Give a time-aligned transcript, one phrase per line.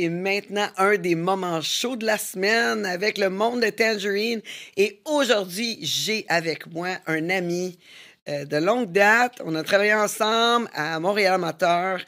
[0.00, 4.40] et maintenant un des moments chauds de la semaine avec le monde de Tangerine.
[4.78, 7.78] Et aujourd'hui, j'ai avec moi un ami
[8.30, 9.42] euh, de longue date.
[9.44, 12.00] On a travaillé ensemble à Montréal Amateur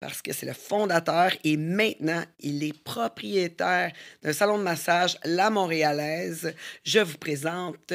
[0.00, 3.92] parce que c'est le fondateur et maintenant il est propriétaire
[4.22, 6.52] d'un salon de massage La Montréalaise.
[6.82, 7.92] Je vous présente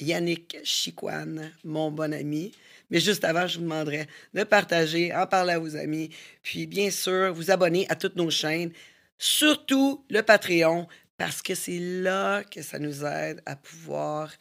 [0.00, 2.52] Yannick Chiquan, mon bon ami.
[2.90, 6.10] Mais juste avant, je vous demanderai de partager, en parler à vos amis,
[6.42, 8.72] puis bien sûr, vous abonner à toutes nos chaînes,
[9.18, 14.32] surtout le Patreon, parce que c'est là que ça nous aide à pouvoir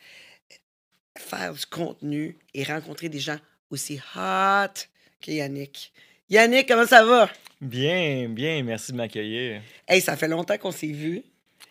[1.18, 3.40] faire du contenu et rencontrer des gens
[3.70, 4.74] aussi hot
[5.22, 5.92] que Yannick.
[6.30, 7.30] Yannick, comment ça va?
[7.60, 9.62] Bien, bien, merci de m'accueillir.
[9.88, 11.24] Hey, ça fait longtemps qu'on s'est vu.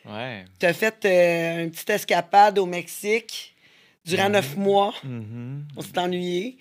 [0.05, 0.45] Ouais.
[0.59, 3.55] Tu as fait euh, une petite escapade au Mexique
[4.06, 4.95] durant neuf mois.
[5.05, 5.66] Mhm.
[5.77, 6.59] On s'est ennuyé.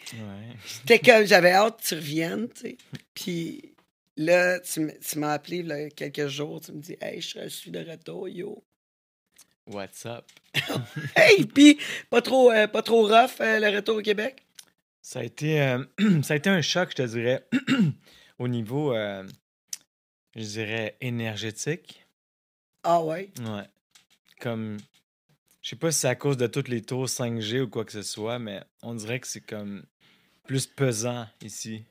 [0.66, 2.78] C'était comme j'avais hâte que tu reviennes, tu sais.
[3.14, 3.74] Puis
[4.18, 7.72] là, tu m'as appelé il y a quelques jours, tu me dis Hey, je suis
[7.72, 8.64] de retour, yo.
[9.68, 10.26] What's up?
[11.16, 11.80] Hey, puis
[12.10, 14.46] pas trop, euh, pas trop rough euh, le retour au Québec?
[15.02, 15.84] Ça a été, euh,
[16.24, 17.48] ça a été un choc, je te dirais,
[18.40, 18.94] au niveau,
[20.36, 22.06] je dirais, énergétique.
[22.84, 23.32] Ah ouais?
[23.40, 23.68] Ouais.
[24.40, 24.78] Comme,
[25.66, 27.92] je sais pas si c'est à cause de toutes les tours 5G ou quoi que
[27.92, 29.84] ce soit, mais on dirait que c'est comme
[30.44, 31.84] plus pesant ici.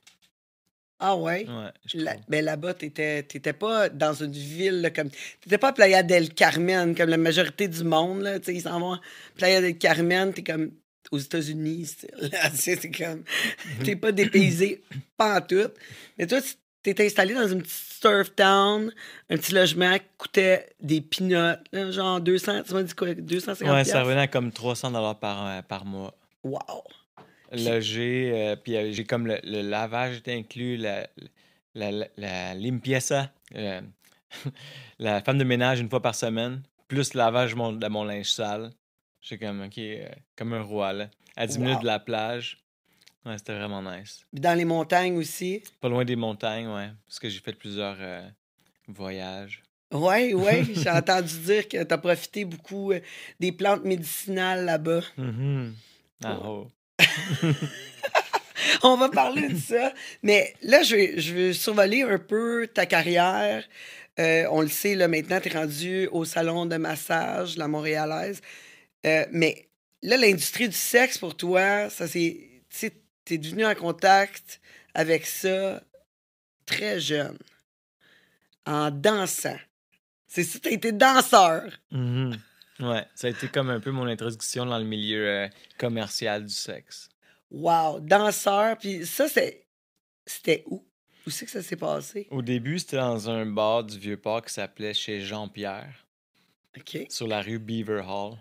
[1.01, 1.45] Ah ouais?
[1.49, 2.25] Ouais, La- trouve.
[2.29, 5.11] ben là-bas, t'étais t'étais pas dans une ville là, comme.
[5.41, 8.21] T'étais pas à Playa del Carmen comme la majorité du monde.
[8.23, 8.97] Là, tu sais, ils s'en vont.
[9.35, 10.71] Playa del Carmen, t'es comme
[11.11, 11.97] aux États-Unis.
[12.55, 13.25] C'est comme.
[13.83, 14.85] T'es pas dépaysé,
[15.17, 15.69] pas en tout.
[16.17, 16.39] Mais toi,
[16.85, 18.93] tu t'étais installé dans une petite surf town,
[19.31, 21.59] un petit logement qui coûtait des là,
[21.91, 25.47] genre 200, tu m'as dit quoi, 250 Ouais, ça revenait à comme 300 dollars par,
[25.47, 26.15] euh, par mois.
[26.43, 26.85] Wow!
[27.53, 31.07] Loger, euh, puis euh, j'ai comme le, le lavage était inclus, la,
[31.75, 33.81] la, la, la limpieza, euh,
[34.99, 38.05] la femme de ménage une fois par semaine, plus le lavage de mon, de mon
[38.05, 38.71] linge sale.
[39.23, 39.81] J'étais comme, OK,
[40.37, 41.09] comme un roi, là.
[41.35, 42.59] À 10 minutes de la plage.
[43.25, 44.25] Ouais, c'était vraiment nice.
[44.33, 45.63] Puis dans les montagnes aussi.
[45.81, 46.91] Pas loin des montagnes, ouais.
[47.07, 48.29] Parce que j'ai fait plusieurs euh,
[48.89, 49.63] voyages.
[49.93, 53.01] Ouais, ouais, j'ai entendu dire que t'as profité beaucoup euh,
[53.41, 55.01] des plantes médicinales là-bas.
[55.17, 55.75] Mhm.
[56.25, 56.69] Ah, oh.
[58.83, 59.93] On va parler de ça.
[60.23, 63.65] Mais là, je vais, je vais survoler un peu ta carrière.
[64.19, 68.41] Euh, on le sait, là, maintenant, tu es rendu au salon de massage, la Montréalaise.
[69.07, 69.69] Euh, mais
[70.03, 72.37] là, l'industrie du sexe, pour toi, ça c'est.
[73.25, 74.61] Tu t'es devenu en contact
[74.95, 75.83] avec ça
[76.67, 77.39] très jeune,
[78.67, 79.59] en dansant.
[80.27, 81.71] C'est ça, t'as été danseur.
[81.91, 82.37] Mhm.
[82.81, 85.49] Ouais, ça a été comme un peu mon introduction dans le milieu euh,
[85.79, 87.09] commercial du sexe.
[87.51, 88.77] Wow, danseur.
[88.79, 90.85] Puis ça, c'était où?
[91.27, 92.27] Où c'est que ça s'est passé?
[92.31, 96.07] Au début, c'était dans un bar du Vieux-Port qui s'appelait chez Jean-Pierre,
[96.77, 97.07] OK.
[97.09, 98.37] sur la rue Beaver Hall.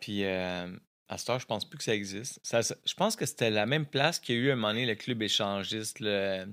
[0.00, 0.68] Puis euh,
[1.08, 2.38] à cette heure, je pense plus que ça existe.
[2.42, 4.68] Ça- ça- je pense que c'était la même place qu'il y a eu un moment
[4.68, 6.00] donné le club échangiste.
[6.00, 6.46] Le...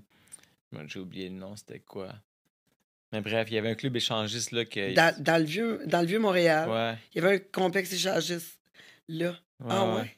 [0.88, 2.14] J'ai oublié le nom, c'était quoi?
[3.12, 4.94] Mais bref, il y avait un club échangiste là que.
[4.94, 6.98] Dans, dans le vieux, dans le vieux Montréal, Ouais.
[7.14, 8.60] il y avait un complexe échangiste
[9.08, 9.30] là.
[9.60, 10.02] ouais, ah ouais.
[10.02, 10.16] ouais?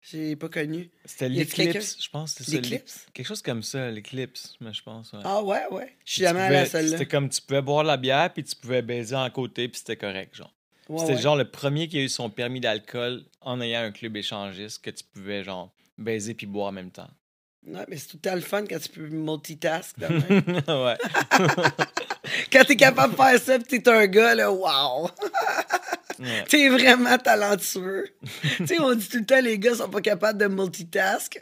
[0.00, 0.88] J'ai pas connu.
[1.04, 2.34] C'était l'Eclipse, je pense.
[2.34, 3.06] c'était L'Eclipse?
[3.12, 5.12] Quelque chose comme ça, l'Eclipse, mais je pense.
[5.12, 5.18] ouais.
[5.24, 5.96] Ah ouais, ouais.
[6.04, 6.92] Je suis jamais allé à celle-là.
[6.98, 9.96] C'était comme tu pouvais boire la bière puis tu pouvais baiser en côté puis c'était
[9.96, 10.54] correct, genre.
[10.88, 11.20] Ouais, C'était ouais.
[11.20, 14.90] genre le premier qui a eu son permis d'alcool en ayant un club échangiste que
[14.90, 17.10] tu pouvais genre baiser puis boire en même temps.
[17.66, 19.96] Ouais, mais c'est tout le temps le fun quand tu peux multitask.
[19.98, 20.08] ouais.
[22.52, 25.10] quand t'es capable de faire ça pis t'es un gars, là, wow!
[26.20, 26.44] ouais.
[26.48, 28.08] T'es vraiment talentueux.
[28.56, 31.40] tu sais, on dit tout le temps, les gars sont pas capables de multitask.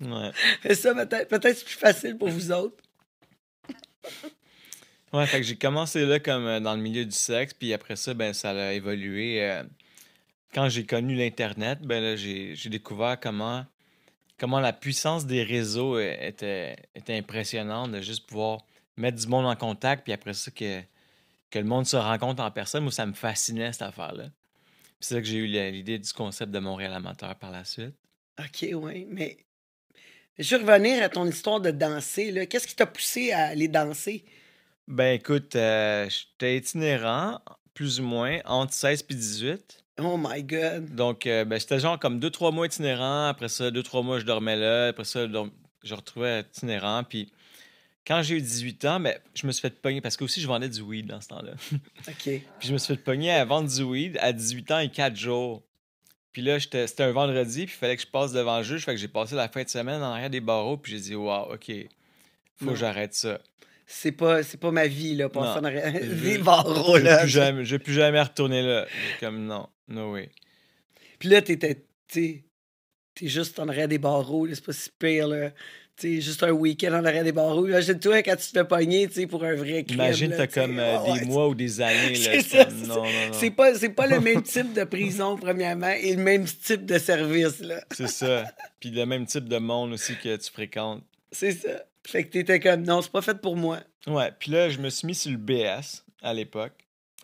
[0.00, 0.30] Ouais.
[0.64, 2.76] Mais ça, peut-être peut-être c'est plus facile pour vous autres.
[5.14, 7.94] Ouais, fait que j'ai commencé là comme euh, dans le milieu du sexe puis après
[7.94, 9.62] ça ben ça a évolué euh,
[10.52, 13.64] quand j'ai connu l'internet, ben là j'ai j'ai découvert comment
[14.40, 18.66] comment la puissance des réseaux euh, était était impressionnante de juste pouvoir
[18.96, 20.80] mettre du monde en contact puis après ça que
[21.50, 24.24] que le monde se rencontre en personne, moi ça me fascinait cette affaire-là.
[24.24, 27.94] Puis c'est là que j'ai eu l'idée du concept de Montréal amateur par la suite.
[28.40, 29.36] OK, oui, mais
[30.40, 32.32] je veux revenir à ton histoire de danser.
[32.32, 32.46] là.
[32.46, 34.24] Qu'est-ce qui t'a poussé à aller danser?
[34.86, 37.40] Ben écoute, euh, j'étais itinérant,
[37.72, 39.84] plus ou moins, entre 16 et 18.
[40.00, 40.94] Oh my God.
[40.94, 43.28] Donc, euh, ben, j'étais genre comme 2-3 mois itinérant.
[43.28, 44.88] Après ça, 2-3 mois, je dormais là.
[44.88, 45.52] Après ça, donc,
[45.82, 47.04] je retrouvais itinérant.
[47.04, 47.32] Puis,
[48.06, 50.46] quand j'ai eu 18 ans, ben, je me suis fait pogner parce que aussi, je
[50.46, 51.52] vendais du weed dans ce temps-là.
[52.08, 52.14] OK.
[52.24, 55.16] Puis, je me suis fait pogner à vendre du weed à 18 ans et 4
[55.16, 55.62] jours.
[56.32, 58.84] Puis là, c'était un vendredi, puis il fallait que je passe devant le juge.
[58.84, 61.14] Fait que j'ai passé la fin de semaine en arrière des barreaux, puis j'ai dit,
[61.14, 61.70] wow, OK.
[62.56, 62.72] Faut Non.
[62.72, 63.38] que j'arrête ça.
[63.86, 67.18] C'est pas, c'est pas ma vie, là, passer en arrière des barreaux, là.
[67.18, 68.86] plus jamais, je vais plus jamais retourner là.
[69.20, 70.30] Comme non, no way.
[71.18, 72.44] Puis là, t'étais, t'es
[73.22, 75.50] juste en arrière des barreaux, là, c'est pas si pire, là.
[75.96, 77.68] Tu sais, juste un week-end en arrière des barreaux.
[77.68, 80.00] Imagine-toi quand tu te fais pogner, tu sais, pour un vrai crime.
[80.00, 82.14] Imagine, t'as comme euh, des ouais, mois ou des années.
[82.88, 86.84] là, C'est pas, c'est pas le même type de prison, premièrement, et le même type
[86.84, 87.84] de service, là.
[87.92, 88.44] C'est ça.
[88.80, 91.04] Puis le même type de monde aussi que tu fréquentes.
[91.30, 91.84] C'est ça.
[92.06, 93.80] Fait que t'étais comme, non, c'est pas fait pour moi.
[94.06, 96.72] Ouais, puis là, je me suis mis sur le BS à l'époque.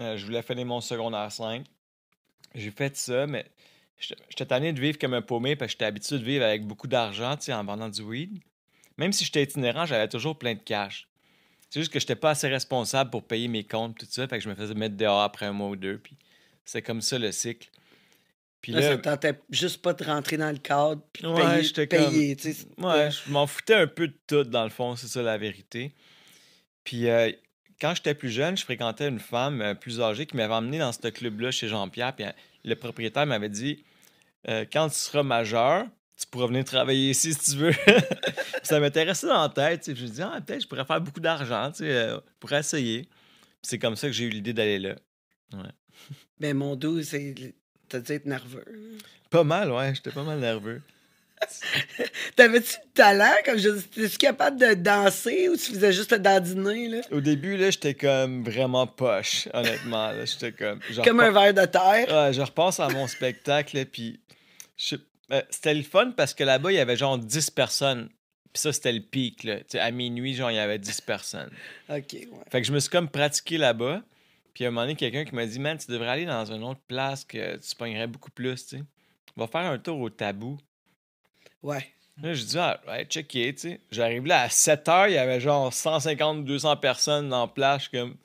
[0.00, 1.66] Euh, je voulais finir mon secondaire 5.
[2.54, 3.46] J'ai fait ça, mais
[3.98, 6.88] j'étais tanné de vivre comme un paumé parce que j'étais habitué de vivre avec beaucoup
[6.88, 8.40] d'argent, en vendant du weed.
[8.96, 11.08] Même si j'étais itinérant, j'avais toujours plein de cash.
[11.68, 14.44] C'est juste que j'étais pas assez responsable pour payer mes comptes, tout ça, fait que
[14.44, 16.16] je me faisais mettre dehors après un mois ou deux, puis
[16.64, 17.70] c'est comme ça le cycle.
[18.62, 21.62] Puis Là, là, ça tentait juste pas de rentrer dans le cadre puis de Ouais,
[21.62, 25.06] payer, payer, c'était- Ouais, je m'en foutais un peu de tout, dans le fond, c'est
[25.08, 25.94] ça la vérité.
[26.84, 27.30] Puis euh,
[27.80, 30.92] quand j'étais plus jeune, je fréquentais une femme euh, plus âgée qui m'avait emmené dans
[30.92, 32.14] ce club-là chez Jean-Pierre.
[32.14, 32.30] Puis euh,
[32.64, 33.82] le propriétaire m'avait dit
[34.48, 35.86] euh, Quand tu seras majeur,
[36.18, 37.72] tu pourras venir travailler ici si tu veux.
[38.62, 39.94] Ça m'intéressait dans la tête.
[39.94, 43.02] Je me dis Ah, peut-être je pourrais faire beaucoup d'argent, tu sais, je pourrais essayer.
[43.04, 44.96] Puis c'est comme ça que j'ai eu l'idée d'aller là.
[46.38, 47.34] Ben, mon dos, c'est.
[47.90, 48.64] T'as dû être nerveux.
[49.28, 50.80] Pas mal, ouais, j'étais pas mal nerveux.
[52.36, 53.32] T'avais-tu du talent?
[53.44, 57.00] Comme je t'es-tu capable de danser ou tu faisais juste te dandiner, là?
[57.10, 60.12] Au début, là, j'étais comme vraiment poche, honnêtement.
[60.12, 60.24] là.
[60.24, 60.80] J'étais comme.
[60.90, 62.06] genre Comme un verre de terre.
[62.08, 64.20] Ouais, je repense à mon spectacle, puis
[64.76, 64.96] je-
[65.32, 68.08] euh, c'était le fun parce que là-bas, il y avait genre 10 personnes.
[68.52, 69.56] Puis ça, c'était le pic, là.
[69.74, 71.50] À minuit, genre, il y avait 10 personnes.
[71.88, 72.28] Ok, ouais.
[72.50, 74.02] Fait que je me suis comme pratiqué là-bas.
[74.60, 76.62] Puis à un moment donné, quelqu'un qui m'a dit, man, tu devrais aller dans une
[76.64, 78.84] autre place que tu pognerais beaucoup plus, tu sais.
[79.34, 80.58] Va faire un tour au tabou.
[81.62, 81.86] Ouais.
[82.22, 83.80] Là, je dis, ah, ouais, checké, tu sais.
[83.90, 87.84] J'arrive là à 7 heures, il y avait genre 150, 200 personnes en place.
[87.84, 88.16] Je suis comme,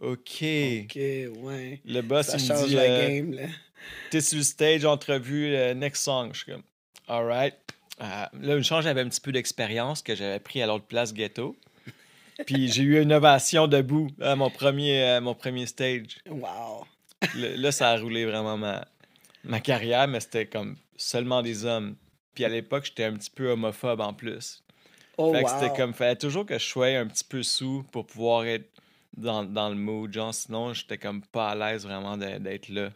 [0.00, 0.44] OK.
[0.84, 1.80] Ok, ouais.
[1.86, 3.46] Le boss, Ça il me change dit, la euh, game, là.
[4.10, 6.28] t'es sur le stage, entrevue, euh, next song.
[6.34, 6.62] Je suis comme,
[7.08, 7.54] alright.
[8.02, 11.14] Euh, là, une chance, j'avais un petit peu d'expérience que j'avais pris à l'autre place
[11.14, 11.56] ghetto.
[12.46, 16.18] Puis j'ai eu une ovation debout à mon premier, mon premier stage.
[16.28, 16.86] Wow.
[17.36, 18.86] Là, là, ça a roulé vraiment ma,
[19.44, 21.96] ma carrière, mais c'était comme seulement des hommes.
[22.34, 24.62] Puis à l'époque, j'étais un petit peu homophobe en plus.
[25.18, 25.60] Oh, fait que wow.
[25.60, 28.70] c'était comme, fallait toujours que je sois un petit peu sous pour pouvoir être
[29.16, 30.12] dans, dans le mood.
[30.12, 32.90] Genre, sinon, j'étais comme pas à l'aise vraiment d'être là.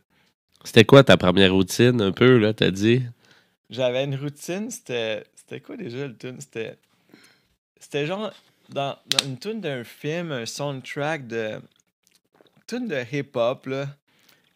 [0.64, 3.02] C'était quoi ta première routine, un peu, là, t'as dit?
[3.68, 5.24] J'avais une routine, c'était.
[5.34, 6.40] C'était quoi déjà le tune?
[6.40, 6.78] C'était.
[7.78, 8.32] C'était genre.
[8.70, 11.60] Dans, une tune d'un film, un soundtrack de.
[12.66, 13.88] Tune de hip-hop, là.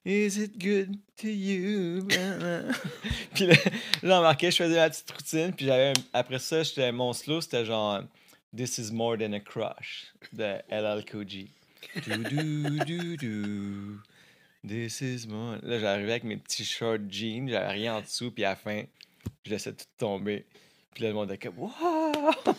[0.04, 2.06] Is it good to you?
[3.34, 3.54] Puis là,
[4.02, 5.92] j'ai remarqué, je faisais la petite routine, puis j'avais.
[6.14, 8.02] Après ça, j'étais mon slow, c'était genre.
[8.56, 11.50] This is more than a crush de LL Cool J.
[14.66, 15.58] This is more.
[15.62, 18.82] Là, j'arrivais avec mes petits short jeans, j'avais rien en dessous, puis à la fin,
[19.44, 20.46] je laissais tout tomber.
[20.94, 22.32] Puis là, le monde était comme Wow!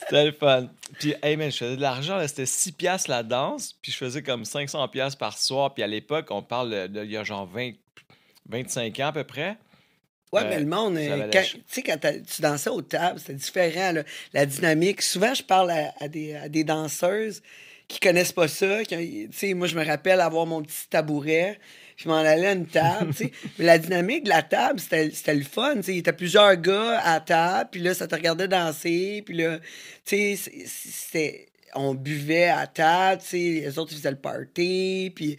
[0.00, 0.68] c'était le fun.
[0.98, 3.96] Puis, hey man, je faisais de l'argent, là, c'était 6 piastres la danse, puis je
[3.96, 5.74] faisais comme 500 piastres par soir.
[5.74, 7.72] Puis à l'époque, on parle de, de- il y a genre 20,
[8.48, 9.56] 25 ans à peu près.
[10.32, 12.82] Ouais, Euh, mais le monde, ça euh, quand- ch- tu sais, quand tu dansais aux
[12.82, 15.02] tables, c'était différent, là, la dynamique.
[15.02, 17.42] Souvent, je parle à, à des, à des danseuses
[17.88, 18.84] qui connaissent pas ça.
[18.84, 21.58] qui ont- Tu sais, moi, je me rappelle avoir mon petit tabouret,
[22.02, 23.32] je m'en allais à une table, tu sais.
[23.58, 25.92] Mais la dynamique de la table, c'était le fun, tu sais.
[25.92, 29.58] Il y était plusieurs gars à table, puis là, ça te regardait danser, puis là,
[30.04, 31.46] tu sais.
[31.74, 35.36] On buvait à table, tu sais, les autres, faisaient le party, puis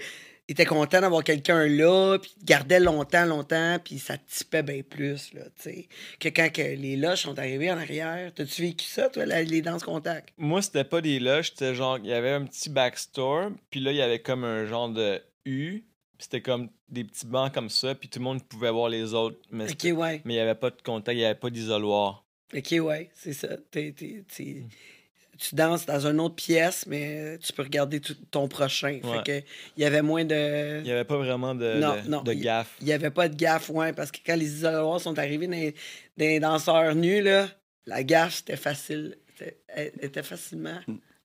[0.47, 4.81] ils étaient contents d'avoir quelqu'un là, puis ils gardaient longtemps, longtemps, puis ça tipait bien
[4.81, 5.87] plus, là, tu sais,
[6.19, 8.31] que quand que les loges sont arrivés en arrière.
[8.35, 10.29] T'as-tu vécu ça, toi, les danses contact?
[10.37, 13.91] Moi, c'était pas des loges, c'était genre, il y avait un petit backstore, puis là,
[13.91, 15.83] il y avait comme un genre de U,
[16.21, 19.37] c'était comme des petits bancs comme ça, puis tout le monde pouvait voir les autres,
[19.51, 20.21] mais ouais.
[20.25, 22.23] il y avait pas de contact, il y avait pas d'isoloir.
[22.55, 23.49] Ok, ouais, c'est ça.
[23.71, 24.65] T'es- t'es- t'es-
[25.37, 28.99] tu danses dans une autre pièce, mais tu peux regarder tout- ton prochain.
[29.03, 29.17] Ouais.
[29.25, 29.47] Fait que
[29.77, 30.81] il y avait moins de.
[30.81, 32.75] Il y avait pas vraiment de, Non, de, non, de gaffe.
[32.81, 35.53] Il n'y avait pas de gaffe, ouais, parce que quand les isoloirs sont arrivés dans
[35.53, 37.47] les, dans les danseurs nus, là,
[37.87, 39.17] la gaffe, c'était facile.
[39.69, 40.79] Elle était facilement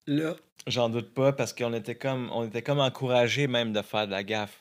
[0.07, 0.37] là.
[0.67, 4.13] J'en doute pas parce qu'on était comme on était comme encouragés même de faire de
[4.13, 4.59] la gaffe.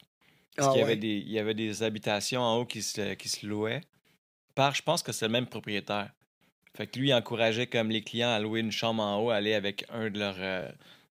[0.55, 3.13] Parce Ah qu'il y avait des il y avait des habitations en haut qui se,
[3.15, 3.81] qui se louaient
[4.55, 6.09] par je pense que c'est le même propriétaire.
[6.77, 9.53] Fait que lui il encourageait comme les clients à louer une chambre en haut, aller
[9.53, 10.67] avec un de leurs euh,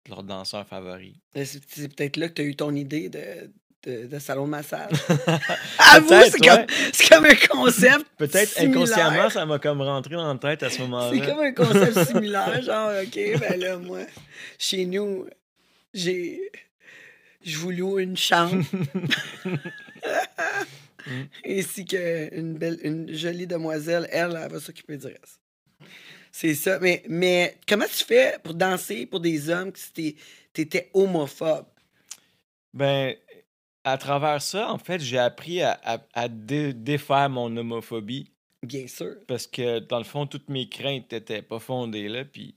[0.05, 1.15] de leurs danseurs favoris.
[1.35, 3.51] C'est c'est peut-être là que tu as eu ton idée de,
[3.85, 4.93] de, de salon de massage.
[5.95, 8.07] Avoue, c'est comme, c'est comme un concept.
[8.17, 11.27] Peut-être inconsciemment, ça m'a comme rentré dans la tête à ce C'est moment-là.
[11.27, 14.01] comme un concept similaire, genre, OK, ben là, moi,
[14.59, 15.27] chez nous,
[15.95, 16.41] j'ai.
[17.45, 18.63] Je vous loue une chambre.
[21.47, 25.41] Ainsi qu'une belle, une jolie demoiselle, elle, elle va s'occuper du reste.
[26.31, 26.79] C'est ça.
[26.81, 30.17] Mais, mais comment tu fais pour danser pour des hommes si
[30.55, 31.67] tu étais homophobe?
[32.73, 33.15] Ben,
[33.85, 38.31] à travers ça, en fait, j'ai appris à, à- à dé- défaire mon homophobie
[38.63, 39.17] Bien sûr.
[39.27, 42.55] parce que, dans le fond, toutes mes craintes n'étaient pas fondées, là, puis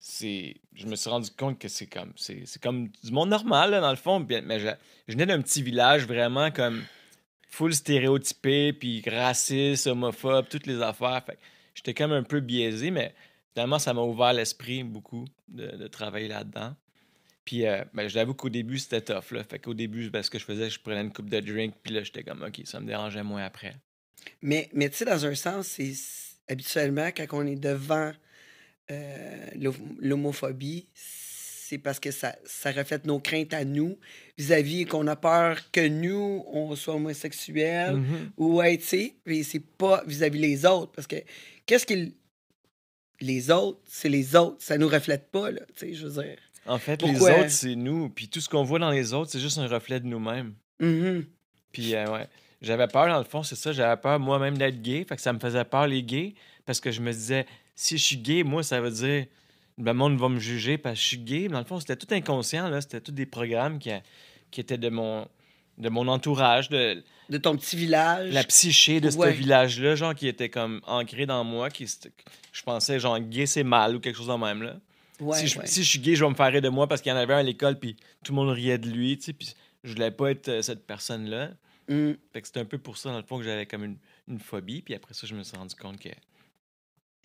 [0.00, 0.56] c'est...
[0.74, 2.12] Je me suis rendu compte que c'est comme...
[2.16, 4.68] C'est comme du monde normal, dans le fond, mais je,
[5.08, 6.82] je venais d'un petit village vraiment comme
[7.48, 11.22] full stéréotypé, puis raciste, homophobe, toutes les affaires,
[11.74, 13.14] j'étais comme un peu biaisé, mais
[13.52, 16.74] finalement, ça m'a ouvert l'esprit beaucoup de, de travailler là-dedans.
[17.44, 19.30] Puis, euh, ben, je l'avoue qu'au début, c'était tough.
[19.32, 19.44] Là.
[19.44, 21.94] Fait qu'au début, ben, ce que je faisais, je prenais une coupe de drink, puis
[21.94, 23.76] là, j'étais comme, OK, ça me dérangeait moins après.
[24.42, 25.92] Mais, mais tu sais, dans un sens, c'est
[26.48, 28.12] habituellement quand on est devant
[28.90, 33.98] euh, l'hom- l'homophobie, c'est parce que ça, ça reflète nos craintes à nous
[34.38, 38.30] vis-à-vis qu'on a peur que nous, on soit homosexuels Mhm.
[38.36, 40.92] ou, ouais, tu sais, mais c'est pas vis-à-vis les autres.
[40.92, 41.16] Parce que
[41.66, 42.12] qu'est-ce qu'ils.
[43.20, 44.56] Les autres, c'est les autres.
[44.60, 46.36] Ça nous reflète pas, là, tu sais, je veux dire.
[46.66, 47.30] En fait, Pourquoi?
[47.32, 48.08] les autres, c'est nous.
[48.10, 50.54] Puis tout ce qu'on voit dans les autres, c'est juste un reflet de nous-mêmes.
[50.80, 51.24] Mhm.
[51.72, 52.26] Puis, euh, ouais.
[52.60, 53.72] J'avais peur, dans le fond, c'est ça.
[53.72, 55.04] J'avais peur moi-même d'être gay.
[55.08, 56.34] Fait que ça me faisait peur, les gays.
[56.64, 59.26] Parce que je me disais, si je suis gay, moi, ça veut dire.
[59.76, 61.48] Le monde va me juger parce que je suis gay.
[61.48, 62.80] Dans le fond, c'était tout inconscient, là.
[62.80, 63.90] C'était tous des programmes qui,
[64.52, 65.26] qui étaient de mon,
[65.78, 68.32] de mon entourage, de De ton petit village.
[68.32, 69.32] la psyché de Ouais.
[69.32, 71.70] ce village-là, genre, qui était comme ancré dans moi.
[71.70, 71.86] Qui,
[72.52, 74.76] je pensais, genre, gay, c'est mal ou quelque chose de même, là.
[75.20, 75.66] Ouais, si, je, ouais.
[75.66, 77.18] si je suis gay, je vais me faire rire de moi parce qu'il y en
[77.18, 79.32] avait un à l'école, puis tout le monde riait de lui, tu sais.
[79.32, 81.50] Puis je voulais pas être euh, cette personne-là.
[81.88, 82.12] Mm.
[82.32, 83.96] Fait que c'était un peu pour ça, dans le fond, que j'avais comme une,
[84.28, 84.82] une phobie.
[84.82, 86.10] Puis après ça, je me suis rendu compte que.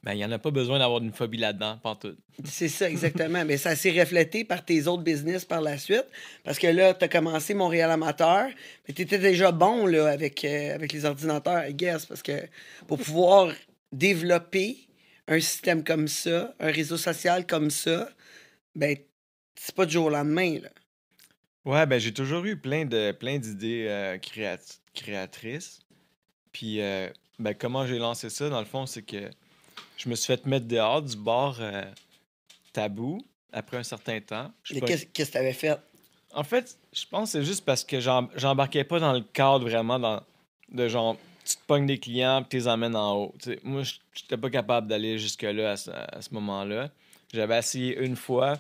[0.03, 2.15] Ben, il n'y en a pas besoin d'avoir une phobie là-dedans, pas tout.
[2.46, 3.44] C'est ça, exactement.
[3.44, 6.06] Mais ça s'est reflété par tes autres business par la suite.
[6.46, 8.48] Parce que là, tu as commencé Montréal Amateur,
[8.88, 12.06] mais tu étais déjà bon là, avec, euh, avec les ordinateurs, I guess.
[12.06, 12.48] Parce que
[12.88, 13.51] pour pouvoir
[13.91, 14.77] développer
[15.27, 18.10] un système comme ça, un réseau social comme ça,
[18.75, 18.96] ben,
[19.56, 20.60] c'est pas du jour au lendemain.
[20.63, 20.70] Là.
[21.65, 25.79] Ouais, ben j'ai toujours eu plein de plein d'idées euh, créat- créatrices.
[26.53, 29.29] Puis, euh, ben, comment j'ai lancé ça, dans le fond, c'est que
[30.00, 31.84] je me suis fait mettre dehors du bar euh,
[32.74, 33.20] tabou
[33.51, 34.51] après un certain temps.
[34.72, 35.77] Mais pas- Qu'est-ce que tu avais fait?
[36.34, 39.68] En fait, je pense que c'est juste parce que j'em- j'embarquais pas dans le cadre
[39.68, 40.22] vraiment dans,
[40.72, 43.36] de genre, tu te pognes des clients puis tu les emmènes en haut.
[43.41, 46.91] Tu sais, moi, je j'étais pas capable d'aller jusque-là à ce, à ce moment-là.
[47.34, 48.60] J'avais essayé une fois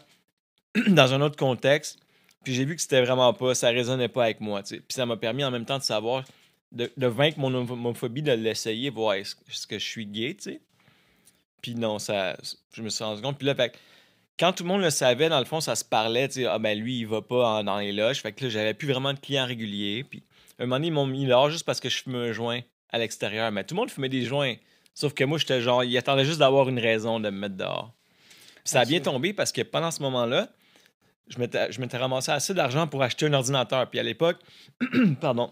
[0.87, 1.99] dans un autre contexte,
[2.43, 4.63] puis j'ai vu que c'était vraiment pas, ça résonnait pas avec moi.
[4.63, 4.81] tu sais.
[4.81, 6.23] Puis ça m'a permis en même temps de savoir,
[6.71, 10.43] de, de vaincre mon homophobie, de l'essayer, voir est-ce est-ce que je suis gay, tu
[10.53, 10.61] sais.
[11.61, 12.37] Puis non, ça,
[12.73, 13.37] je me suis rendu compte.
[13.37, 13.77] Puis là, fait
[14.37, 16.59] quand tout le monde le savait, dans le fond, ça se parlait, tu sais, ah
[16.59, 18.21] ben lui, il va pas en- dans les loges.
[18.21, 20.03] Fait que là, j'avais plus vraiment de clients réguliers.
[20.09, 20.23] Puis
[20.59, 22.61] un moment donné, ils m'ont mis là juste parce que je fumais un joint
[22.91, 23.51] à l'extérieur.
[23.51, 24.55] Mais tout le monde fumait des joints.
[24.93, 27.93] Sauf que moi, j'étais genre, il attendait juste d'avoir une raison de me mettre dehors.
[28.55, 30.49] Puis ça a bien tombé parce que pendant ce moment-là,
[31.27, 33.89] je m'étais je m'étais ramassé assez d'argent pour acheter un ordinateur.
[33.89, 34.37] Puis à l'époque,
[35.21, 35.51] pardon,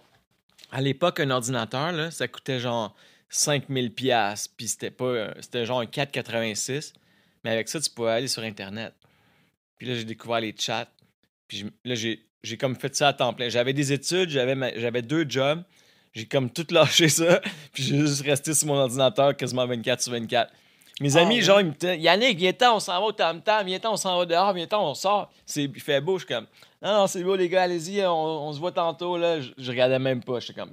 [0.72, 2.96] à l'époque, un ordinateur, là, ça coûtait genre
[3.30, 6.94] 5000 pièces Puis c'était pas, euh, c'était genre un 4,86.
[7.44, 8.94] Mais avec ça, tu pouvais aller sur Internet.
[9.78, 10.88] Puis là, j'ai découvert les chats.
[11.48, 13.50] Puis là, j'ai, j'ai comme fait ça à temps plein.
[13.50, 15.62] J'avais des études, j'avais, j'avais deux jobs.
[16.14, 17.40] J'ai comme tout lâché ça.
[17.74, 20.52] Puis j'ai juste resté sur mon ordinateur quasiment 24 sur 24.
[21.00, 21.42] Mes Ah amis, ouais?
[21.42, 24.26] genre, ils me disaient Yannick, viens-ten, on s'en va au tam-tam, viens-ten, on s'en va
[24.26, 25.32] dehors, viens-ten, on sort.
[25.46, 26.48] C'est, il fait beau, je suis comme
[26.82, 29.16] Non, non, c'est beau, les gars, allez-y, on, on se voit tantôt.
[29.16, 29.40] Là.
[29.40, 30.40] Je, je regardais même pas.
[30.40, 30.72] J'étais comme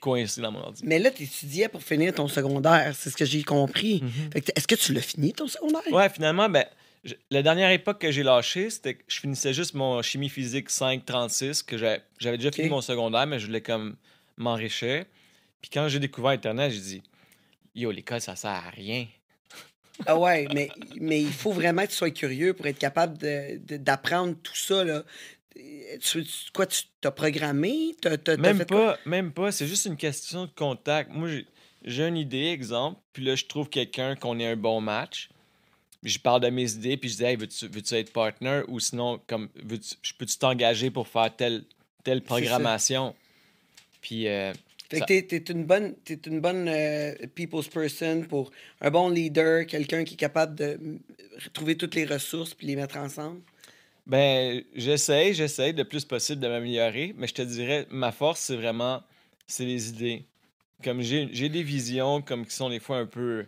[0.00, 0.82] coincé dans mon ordi.
[0.84, 4.02] Mais là, tu étudiais pour finir ton secondaire, c'est ce que j'ai compris.
[4.02, 4.30] Mhm.
[4.56, 5.82] Est-ce que tu l'as fini, ton secondaire?
[5.92, 6.64] Ouais, finalement, ben,
[7.04, 10.70] je- la dernière époque que j'ai lâché, c'était que je finissais juste mon chimie physique
[10.70, 13.96] 536, que j'avais déjà fini mon secondaire, mais je voulais comme
[14.36, 15.04] m'enrichir.
[15.60, 17.02] Puis quand j'ai découvert Internet, j'ai dit
[17.74, 19.06] Yo, l'école, ça sert à rien.
[20.06, 20.68] Ah ouais, mais,
[21.00, 23.18] mais il faut vraiment que tu sois curieux pour être capable
[23.58, 24.84] d'apprendre tout ça.
[24.84, 25.02] Là.
[25.54, 26.24] Tu,
[26.54, 27.94] quoi, tu t'as programmé?
[28.00, 29.50] T'as, t'as- t'as Même fait pas, même pas.
[29.50, 31.10] C'est juste une question de contact.
[31.12, 31.46] Moi, j'ai-
[31.84, 35.30] j'ai une idée, exemple, puis là, je trouve quelqu'un qu'on ait un bon match.
[36.04, 38.62] Je parle de mes idées, puis je dis, hey, veux-tu veux-tu être partner?
[38.68, 41.64] Ou sinon, comme, veux-tu- je peux-tu t'engager pour faire telle,
[42.04, 43.16] telle programmation?
[44.00, 44.52] Puis, euh,
[44.90, 48.50] Fait que t'es, t'es une bonne, t'es une bonne euh, people's person pour
[48.80, 50.78] un bon leader, quelqu'un qui est capable de
[51.52, 53.40] trouver toutes les ressources puis les mettre ensemble.
[54.08, 58.56] Ben, j'essaye, j'essaye le plus possible de m'améliorer, mais je te dirais, ma force, c'est
[58.56, 59.02] vraiment,
[59.46, 60.24] c'est les idées.
[60.82, 63.46] Comme j'ai des visions, comme qui sont des fois un peu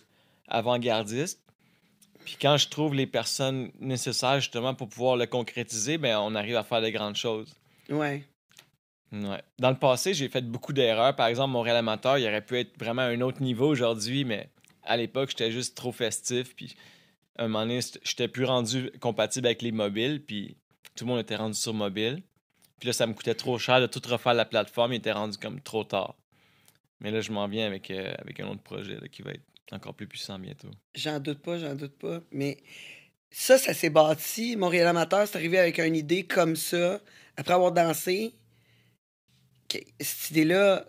[0.49, 1.41] avant-gardistes.
[2.25, 6.57] Puis quand je trouve les personnes nécessaires justement pour pouvoir le concrétiser, ben on arrive
[6.57, 7.55] à faire de grandes choses.
[7.89, 8.25] Ouais.
[9.13, 9.43] Ouais.
[9.59, 11.17] Dans le passé, j'ai fait beaucoup d'erreurs.
[11.17, 14.49] Par exemple, Montréal Amateur, il aurait pu être vraiment à un autre niveau aujourd'hui, mais
[14.85, 16.55] à l'époque, j'étais juste trop festif.
[16.55, 16.77] Puis
[17.37, 20.25] un moment donné, j'étais plus rendu compatible avec les mobiles.
[20.25, 20.57] Puis
[20.95, 22.23] tout le monde était rendu sur mobile.
[22.79, 24.93] Puis là, ça me coûtait trop cher de tout refaire la plateforme.
[24.93, 26.17] Il était rendu comme trop tard.
[27.01, 29.95] Mais là, je m'en viens avec, euh, avec un autre projet qui va être encore
[29.95, 30.71] plus puissant bientôt.
[30.95, 32.21] J'en doute pas, j'en doute pas.
[32.31, 32.59] Mais
[33.31, 34.57] ça, ça s'est bâti.
[34.57, 37.01] Montréal Amateur, c'est arrivé avec une idée comme ça,
[37.37, 38.35] après avoir dansé.
[40.01, 40.85] Cette idée-là,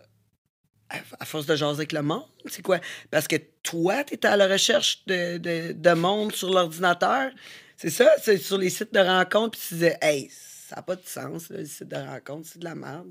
[1.18, 2.78] à, force de jaser avec le monde, c'est quoi?
[3.10, 7.30] Parce que toi, tu étais à la recherche de, de, de monde sur l'ordinateur.
[7.76, 8.08] C'est ça?
[8.22, 11.50] C'est sur les sites de rencontres, puis tu disais, hey, ça n'a pas de sens,
[11.50, 13.08] là, les sites de rencontres, c'est de la merde.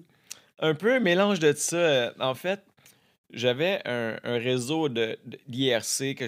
[0.60, 1.76] Un peu un mélange de ça.
[1.76, 2.62] Euh, En fait,
[3.34, 4.90] j'avais un, un réseau
[5.48, 6.28] d'IRC que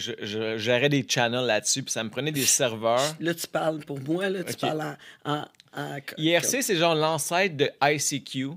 [0.58, 3.16] gérais des channels là-dessus, puis ça me prenait des serveurs.
[3.20, 4.96] Là, tu parles pour moi, là, tu parles
[5.26, 5.32] en.
[5.32, 5.46] en,
[5.76, 8.52] en- IRC, c'est genre l'ancêtre de ICQ,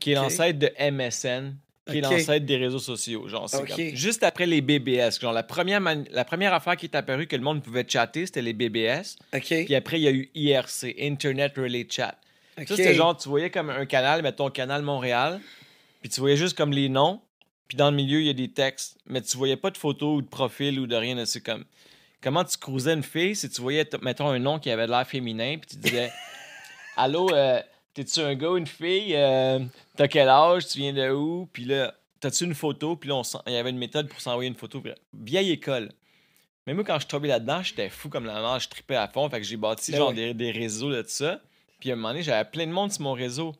[0.00, 1.54] qui est l'ancêtre de MSN,
[1.86, 3.28] qui est l'ancêtre des réseaux sociaux.
[3.28, 3.68] Genre, c'est Ok.
[3.68, 5.20] comme- juste après les BBS.
[5.20, 8.26] Genre, la première, mani- la première affaire qui est apparue que le monde pouvait chatter,
[8.26, 9.16] c'était les BBS.
[9.64, 12.16] Puis après, il y a eu IRC, Internet Relay Chat.
[12.58, 15.40] Ça, c'était genre, tu voyais comme un canal, mettons Canal Montréal,
[16.00, 17.20] puis tu voyais juste comme les noms,
[17.68, 20.18] puis dans le milieu, il y a des textes, mais tu voyais pas de photos
[20.18, 21.22] ou de profil ou de rien.
[21.26, 21.64] C'est comme.
[22.22, 24.90] Comment tu cruisais une fille si tu voyais, t- mettons, un nom qui avait de
[24.90, 26.10] l'air féminin, puis tu disais
[26.96, 27.60] Allô, euh,
[27.96, 29.16] t'es-tu un gars ou une fille?
[29.16, 29.60] Euh,
[29.96, 30.68] T'as quel âge?
[30.68, 31.48] Tu viens de où?
[31.50, 32.94] Puis là, t'as-tu une photo?
[32.94, 34.82] Puis là, on il y avait une méthode pour s'envoyer une photo.
[35.14, 35.90] Vieille école.
[36.66, 39.08] Mais moi, quand je suis tombé là-dedans, j'étais fou comme la mort, je tripais à
[39.08, 39.30] fond.
[39.30, 41.40] Fait que j'ai bâti Ben genre des, des réseaux de ça.
[41.80, 43.54] Puis à un moment donné, j'avais plein de monde sur mon réseau.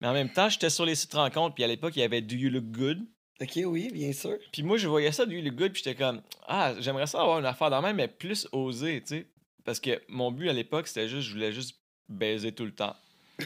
[0.00, 1.54] Mais en même temps, j'étais sur les sites rencontres.
[1.54, 3.00] Puis à l'époque, il y avait Do You Look Good?
[3.40, 4.36] OK, oui, bien sûr.
[4.52, 5.72] Puis moi, je voyais ça, Do You Look Good.
[5.72, 9.00] Puis j'étais comme, ah, j'aimerais ça avoir une affaire dans la main, mais plus osée,
[9.00, 9.26] tu sais.
[9.64, 12.94] Parce que mon but à l'époque, c'était juste, je voulais juste baiser tout le temps.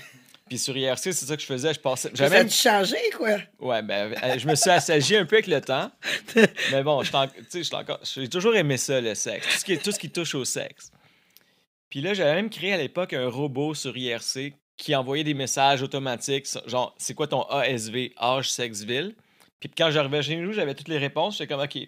[0.48, 1.72] Puis sur IRC, c'est ça que je faisais.
[1.72, 2.10] Je passais.
[2.14, 3.38] Ça même changé, quoi?
[3.58, 5.90] Ouais, ben, euh, je me suis assagi un peu avec le temps.
[6.72, 9.46] Mais bon, j'ai toujours aimé ça, le sexe.
[9.46, 10.90] Tout ce qui, tout ce qui touche au sexe.
[11.88, 15.82] Puis là, j'avais même créé à l'époque un robot sur IRC qui envoyait des messages
[15.82, 19.14] automatiques, genre, c'est quoi ton ASV, âge, sexe, ville?
[19.60, 21.38] Puis quand j'arrivais chez nous, j'avais toutes les réponses.
[21.38, 21.78] J'étais comme, OK,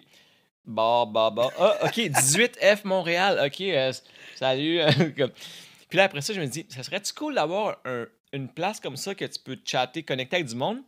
[0.65, 1.49] bah, bah, bah.
[1.59, 3.41] Ah, OK, 18F Montréal.
[3.45, 3.91] OK, euh,
[4.35, 4.79] salut.
[5.95, 8.97] Puis là, après ça, je me dis, ça serait-tu cool d'avoir un- une place comme
[8.97, 10.79] ça que tu peux chatter, connecter avec du monde,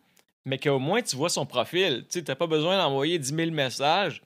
[0.43, 2.05] mais qu'au moins tu vois son profil.
[2.09, 4.21] Tu t'as pas besoin d'envoyer 10 000 messages.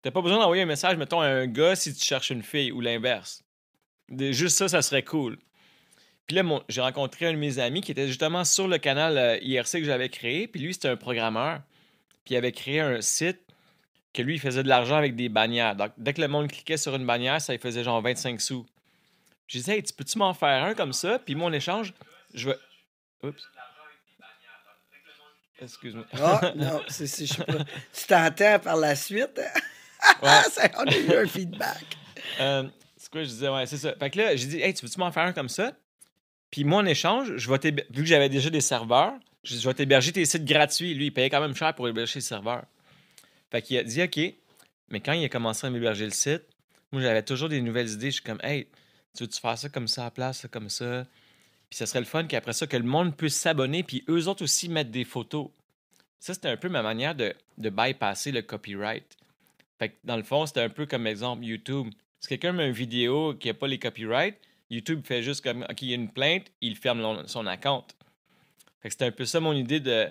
[0.00, 2.70] T'as pas besoin d'envoyer un message, mettons, à un gars si tu cherches une fille
[2.70, 3.42] ou l'inverse.
[4.16, 5.38] Juste ça, ça serait cool.
[6.28, 9.38] Puis là, j'ai rencontré un de mes amis qui était justement sur le canal euh,
[9.42, 10.46] IRC que j'avais créé.
[10.46, 11.62] Puis lui, c'était un programmeur.
[12.24, 13.40] Puis il avait créé un site
[14.14, 15.74] que lui, il faisait de l'argent avec des bannières.
[15.74, 18.64] Donc, dès que le monde cliquait sur une bannière, ça lui faisait genre 25 sous.
[19.46, 21.18] J'ai dit, hey, tu peux-tu m'en faire un comme ça?
[21.18, 21.92] Puis moi, en échange,
[22.34, 22.56] je vais.
[23.22, 23.42] Oups.
[25.60, 26.04] Excuse-moi.
[26.14, 27.64] Ah, non, c'est, c'est- je sais pas.
[27.92, 29.40] Tu t'entends par la suite?
[30.20, 30.42] Ouais.
[30.50, 31.84] Ça, on a eu un feedback.
[32.40, 32.64] Euh,
[32.96, 33.94] c'est quoi, je disais, ouais, c'est ça.
[33.94, 35.72] Fait que là, j'ai dit, hey, tu veux-tu m'en faire un comme ça?
[36.50, 39.12] Puis moi, en échange, je vais vu que j'avais déjà des serveurs,
[39.44, 40.94] je, vais t'héberger tes sites gratuits.
[40.94, 42.64] Lui, il payait quand même cher pour héberger ses serveurs.
[43.52, 44.18] Fait qu'il a dit, OK.
[44.88, 46.42] Mais quand il a commencé à m'héberger le site,
[46.90, 48.10] moi, j'avais toujours des nouvelles idées.
[48.10, 48.70] Je suis comme, hey, tu
[49.20, 51.06] veux-tu faire ça comme ça à la place, ça comme ça?
[51.68, 54.44] Puis ça serait le fun qu'après ça, que le monde puisse s'abonner, puis eux autres
[54.44, 55.48] aussi mettre des photos.
[56.18, 59.16] Ça, c'était un peu ma manière de, de bypasser le copyright.
[59.78, 61.88] Fait que dans le fond, c'était un peu comme exemple YouTube.
[62.20, 64.38] Si quelqu'un met une vidéo qui n'a pas les copyrights,
[64.70, 67.84] YouTube fait juste comme, OK, il y a une plainte, il ferme son account.
[68.80, 70.08] Fait que c'était un peu ça mon idée de,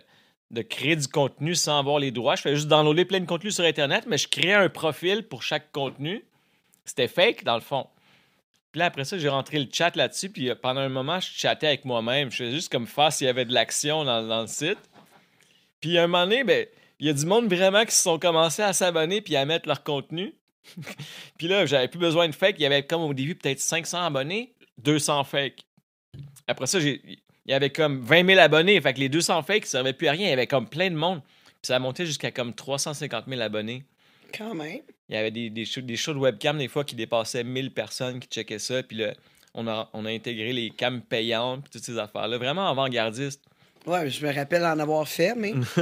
[0.51, 2.35] de créer du contenu sans avoir les droits.
[2.35, 5.43] Je fais juste downloader plein de contenu sur Internet, mais je créais un profil pour
[5.43, 6.23] chaque contenu.
[6.85, 7.87] C'était fake, dans le fond.
[8.71, 11.27] Puis là, après ça, j'ai rentré le chat là-dessus, puis euh, pendant un moment, je
[11.29, 12.31] chattais avec moi-même.
[12.31, 14.79] Je faisais juste comme faire s'il y avait de l'action dans, le site.
[15.81, 16.65] Puis à un moment donné, ben,
[16.99, 19.67] il y a du monde vraiment qui se sont commencés à s'abonner puis à mettre
[19.67, 20.33] leur contenu.
[21.37, 22.55] puis là, j'avais plus besoin de fake.
[22.59, 25.65] Il y avait comme au début peut-être 500 abonnés, 200 fake.
[26.47, 28.79] Après ça, il y avait comme 20 000 abonnés.
[28.79, 30.27] Fait que les 200 fakes ne servaient plus à rien.
[30.27, 31.21] Il y avait comme plein de monde.
[31.45, 33.83] Puis ça a monté jusqu'à comme 350 000 abonnés.
[34.37, 34.81] Quand même.
[35.11, 37.71] Il y avait des, des, shows, des shows de webcam des fois qui dépassaient 1000
[37.71, 38.81] personnes qui checkaient ça.
[38.81, 39.13] Puis là,
[39.53, 42.37] on a, on a intégré les cams payantes puis toutes ces affaires-là.
[42.37, 43.41] Vraiment avant-gardiste.
[43.85, 45.53] Ouais, je me rappelle en avoir fait, mais.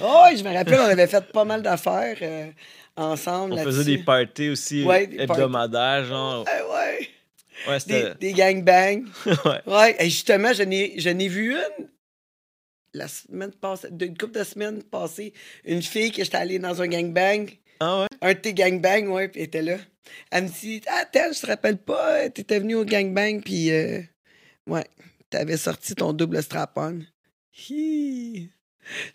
[0.00, 2.50] oh, je me rappelle, on avait fait pas mal d'affaires euh,
[2.96, 3.54] ensemble.
[3.54, 6.44] On faisait des parties aussi Ouais, des hebdomadaires, genre.
[6.44, 7.08] Ouais, ouais.
[7.68, 8.14] Ouais, des, c'était.
[8.18, 9.04] des gangbangs.
[9.26, 9.60] ouais.
[9.72, 11.88] Ouais, et justement, je n'ai, vu une
[12.94, 15.32] la semaine passée, une couple de semaines passées,
[15.64, 17.48] une fille que j'étais allé dans un gangbang,
[17.84, 18.06] Ah ouais?
[18.20, 19.76] un de tes gangbangs, ouais, puis était là.
[20.30, 24.00] Elle me dit Ah, Tel, je te rappelle pas, t'étais venu au gangbang, puis euh,
[24.68, 24.84] ouais,
[25.30, 27.00] t'avais sorti ton double strap-on.
[27.68, 28.50] Hi.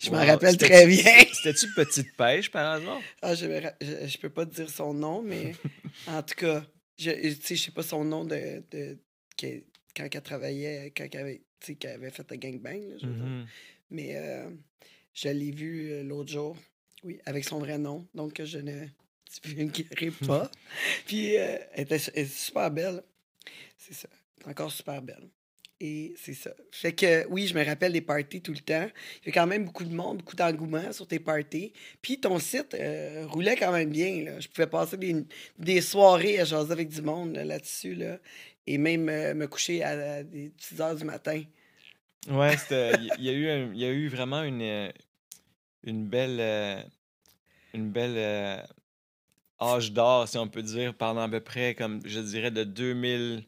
[0.00, 0.26] Je m'en Wow.
[0.26, 1.02] rappelle très bien.
[1.32, 3.00] C'était-tu Petite Pêche par hasard?
[3.22, 3.46] Ah, je,
[3.80, 5.54] je, je peux pas te dire son nom, mais
[6.06, 6.62] en tout cas,
[6.98, 8.62] je tu sais, je sais pas son nom de,
[9.40, 11.42] quand elle travaillait, quand elle avait,
[11.78, 12.80] qu'elle avait fait le gangbang.
[12.90, 13.24] là, je veux dire.
[13.24, 13.46] Mhm.
[13.90, 14.50] Mais euh,
[15.14, 16.56] je l'ai vu euh, l'autre jour,
[17.04, 18.86] oui, avec son vrai nom, donc je ne
[19.42, 20.50] divulguerai pas.
[21.06, 23.02] Puis euh, elle, était, elle super belle.
[23.76, 24.08] C'est ça.
[24.46, 25.28] Encore super belle.
[25.80, 26.50] Et c'est ça.
[26.72, 28.88] Fait que oui, je me rappelle des parties tout le temps.
[29.22, 31.72] Il y a quand même beaucoup de monde, beaucoup d'engouement sur tes parties.
[32.02, 34.24] Puis ton site euh, roulait quand même bien.
[34.24, 34.40] Là.
[34.40, 35.14] Je pouvais passer des,
[35.56, 37.94] des soirées à jaser avec du monde là, là-dessus.
[37.94, 38.18] Là,
[38.66, 41.42] et même euh, me coucher à, à des 6 heures du matin.
[42.28, 42.94] Ouais, c'était.
[43.18, 44.60] Il y, a eu un- il y a eu vraiment une,
[45.84, 46.38] une belle.
[46.40, 46.82] euh,
[47.74, 48.14] une belle.
[48.16, 48.62] euh,
[49.60, 53.44] âge d'or, si on peut dire, pendant à peu près, comme je dirais, de 2000,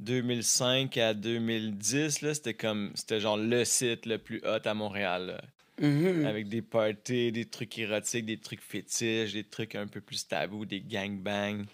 [0.00, 2.92] 2005 à 2010, là, c'était comme.
[2.94, 5.26] C'était genre le site le plus hot à Montréal.
[5.26, 5.88] là.
[5.88, 6.26] Mhm.
[6.26, 10.64] Avec des parties, des trucs érotiques, des trucs fétiches, des trucs un peu plus tabous,
[10.66, 11.64] des gangbangs.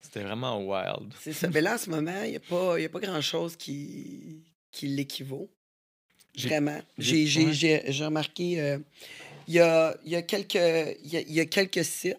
[0.00, 1.12] C'était vraiment wild.
[1.20, 1.48] C'est ça.
[1.50, 4.42] Mais là, en ce moment, il n'y a pas, il y a pas grand-chose qui,
[4.70, 5.50] qui l'équivaut.
[6.34, 6.80] J'ai- Vraiment.
[6.98, 7.52] j'ai- J'ai j'ai- ouais.
[7.52, 8.78] j'ai- j'ai remarqué, euh,
[9.48, 12.16] il y, a, il y, a quelques, il y, a, il y a quelques sites,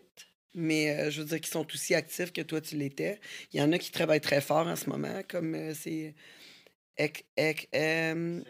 [0.54, 3.20] mais euh, je veux dire, qui sont aussi actifs que toi, tu l'étais.
[3.54, 6.14] Il y en a qui travaillent très fort en ce moment, comme euh, c'est...
[6.98, 8.42] Ec- ec- euh,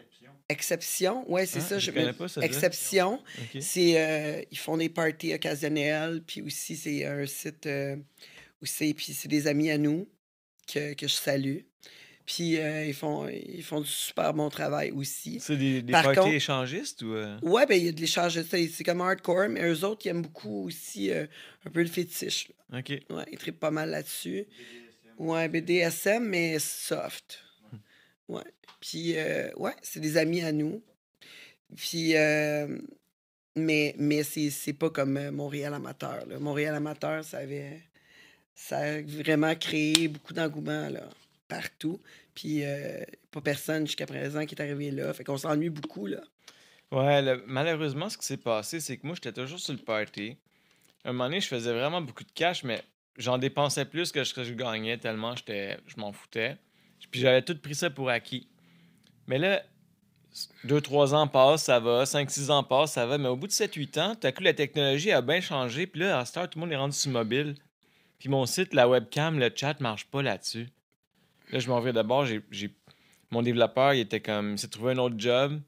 [0.50, 1.78] Exception, ouais, c'est Ah, ça.
[1.78, 2.42] je connais pas ça.
[2.42, 3.22] Exception,
[3.60, 7.96] c'est euh, ils font des parties occasionnelles, puis aussi c'est un site euh,
[8.60, 10.06] où c'est puis c'est des amis à nous
[10.70, 11.60] que, que je salue.
[12.26, 15.40] Puis euh, ils font ils font du super bon travail aussi.
[15.40, 17.12] C'est des, des Par parties contre- échangistes ou.
[17.12, 17.38] euh?
[17.42, 20.22] Ouais, ben il y a de l'échange, c'est comme hardcore, mais eux autres ils aiment
[20.22, 21.26] beaucoup aussi euh,
[21.66, 22.48] un peu le fétiche.
[22.70, 22.78] là.
[22.78, 22.90] Ok.
[23.10, 24.46] Ouais, ils trippent pas mal là-dessus.
[25.18, 27.40] Ouais, BDSM, mais soft.
[28.28, 28.42] Ouais.
[28.80, 29.14] Puis,
[29.56, 30.82] ouais, c'est des amis à nous.
[31.76, 32.14] Puis,
[33.56, 36.26] mais, mais c'est pas comme Montréal Amateur.
[36.26, 36.38] là.
[36.38, 37.80] Montréal Amateur, ça avait.
[38.56, 41.08] Ça a vraiment créé beaucoup d'engouement, là,
[41.54, 42.00] partout.
[42.34, 45.12] Puis, euh, pas personne jusqu'à présent qui est arrivé là.
[45.12, 46.20] Fait qu'on s'ennuie beaucoup, là.
[46.90, 50.36] Ouais, malheureusement, ce qui s'est passé, c'est que moi, j'étais toujours sur le party.
[51.04, 52.82] Un moment donné, je faisais vraiment beaucoup de cash, mais
[53.18, 56.56] j'en dépensais plus que ce que je gagnais tellement j'étais, je m'en foutais.
[57.10, 58.48] Puis j'avais tout pris ça pour acquis.
[59.26, 59.62] Mais là,
[60.66, 62.04] 2-3 ans passent, ça va.
[62.04, 63.18] 5-6 ans passent, ça va.
[63.18, 65.86] Mais au bout de 7-8 ans, tout à coup, la technologie a bien changé.
[65.86, 67.54] Puis là, à cette heure, tout le monde est rendu sur mobile.
[68.18, 70.68] Puis mon site, la webcam, le chat marche pas là-dessus.
[71.50, 72.26] Là, je m'en vais d'abord.
[73.30, 74.52] Mon développeur, il était comme.
[74.52, 75.60] Il s'est trouvé un autre job.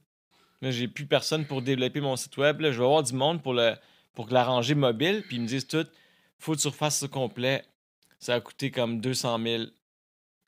[0.63, 2.61] Là, j'ai plus personne pour développer mon site web.
[2.61, 3.75] Là, je vais avoir du monde pour, le,
[4.15, 5.23] pour l'arranger mobile.
[5.27, 5.87] Puis ils me disent tout,
[6.39, 7.65] faut que tu refasses ça complet.
[8.19, 9.65] Ça a coûté comme 200 000.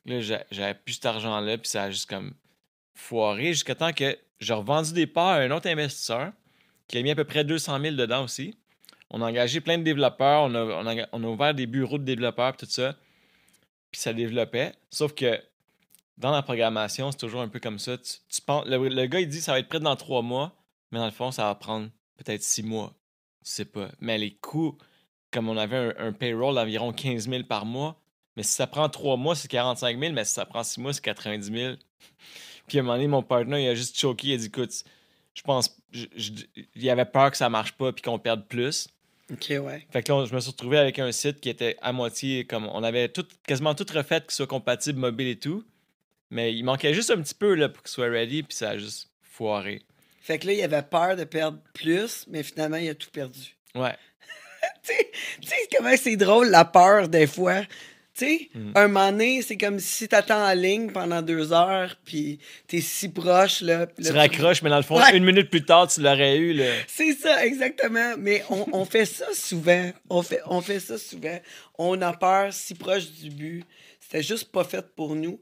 [0.07, 1.59] Là, j'a- j'avais plus cet argent-là.
[1.59, 2.33] Puis ça a juste comme
[2.95, 6.33] foiré jusqu'à temps que j'ai revendu des parts à un autre investisseur
[6.87, 8.57] qui a mis à peu près 200 000 dedans aussi.
[9.11, 10.43] On a engagé plein de développeurs.
[10.45, 12.97] On a, on a, ouvert des bureaux de développeurs, tout ça.
[13.90, 14.74] Puis ça développait.
[14.90, 15.40] Sauf que
[16.18, 17.96] dans la programmation, c'est toujours un peu comme ça.
[17.98, 20.57] Tu, penses, le, gars, il dit ça va être prêt dans trois mois,
[20.90, 22.94] mais dans le fond, ça va prendre peut-être six mois.
[23.44, 23.88] Tu sais pas.
[24.01, 24.77] Mais les coûts,
[25.31, 28.01] comme on avait un, payroll d'environ 15 000 par mois,
[28.37, 30.92] mais si ça prend trois mois, c'est 45 000, mais si ça prend six mois,
[30.92, 31.74] c'est 90 000.
[32.66, 34.72] Puis à un moment donné, mon partner, il a juste choqué, il a dit écoute,
[35.35, 36.33] je pense, je- je-
[36.74, 38.88] il avait peur que ça marche pas puis qu'on perde plus.
[39.33, 39.87] OK, ouais.
[39.91, 42.45] Fait que là, on- je me suis retrouvé avec un site qui était à moitié
[42.47, 42.67] comme.
[42.73, 45.64] On avait tout, quasiment tout refait, qu'il soit compatible mobile et tout.
[46.31, 48.79] Mais il manquait juste un petit peu là, pour qu'il soit ready, puis ça a
[48.79, 49.83] juste foiré.
[50.21, 53.57] Fait que là, il avait peur de perdre plus, mais finalement, il a tout perdu.
[53.75, 53.95] Ouais.
[54.85, 55.11] tu sais,
[55.41, 57.62] tu sais comment c'est drôle la peur des fois.
[58.18, 58.72] Tu sais, Mm.
[58.74, 63.09] un moment donné, c'est comme si t'attends en ligne pendant deux heures, puis t'es si
[63.11, 63.87] proche, là.
[63.87, 65.16] Tu là, raccroches, mais dans le fond, Ouais.
[65.16, 66.52] une minute plus tard, tu l'aurais eu.
[66.52, 66.64] Là.
[66.88, 68.16] C'est ça, exactement.
[68.18, 69.92] Mais on, on fait ça souvent.
[70.11, 71.38] On fait, on fait ça souvent.
[71.78, 73.64] On a peur si proche du but.
[74.00, 75.40] C'était juste pas fait pour nous.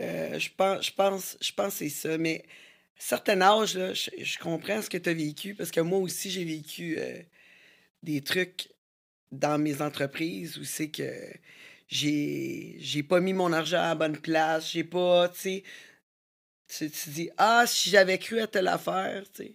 [0.00, 2.16] Euh, je pense, je pense, je pense que c'est ça.
[2.16, 2.44] Mais
[2.96, 6.30] certain âge, là, je, je comprends ce que tu as vécu parce que moi aussi,
[6.30, 7.18] j'ai vécu euh,
[8.02, 8.68] des trucs
[9.32, 11.04] dans mes entreprises où c'est que
[11.90, 14.70] j'ai pas mis mon argent à la bonne place.
[14.70, 15.64] J'ai pas, tu sais.
[16.68, 19.54] Tu, tu dis, ah, si j'avais cru à telle affaire, tu sais.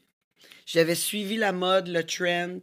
[0.66, 2.60] J'avais suivi la mode, le trend.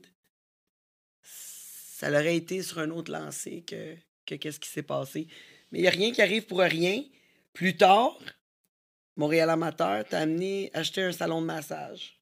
[1.22, 3.94] Ça aurait été sur un autre lancé que,
[4.26, 5.28] que qu'est-ce qui s'est passé.
[5.70, 7.02] mais il n'y a rien qui arrive pour rien.
[7.52, 8.18] Plus tard,
[9.16, 12.18] Montréal Amateur t'a amené acheter un salon de massage.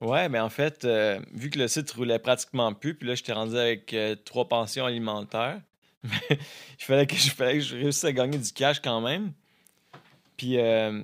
[0.00, 3.34] Ouais, mais en fait, euh, vu que le site roulait pratiquement plus, puis là, j'étais
[3.34, 5.60] rendu avec euh, trois pensions alimentaires,
[6.30, 6.38] il
[6.78, 9.32] fallait que, je, fallait que je réussisse à gagner du cash quand même.
[10.36, 11.02] Puis, euh,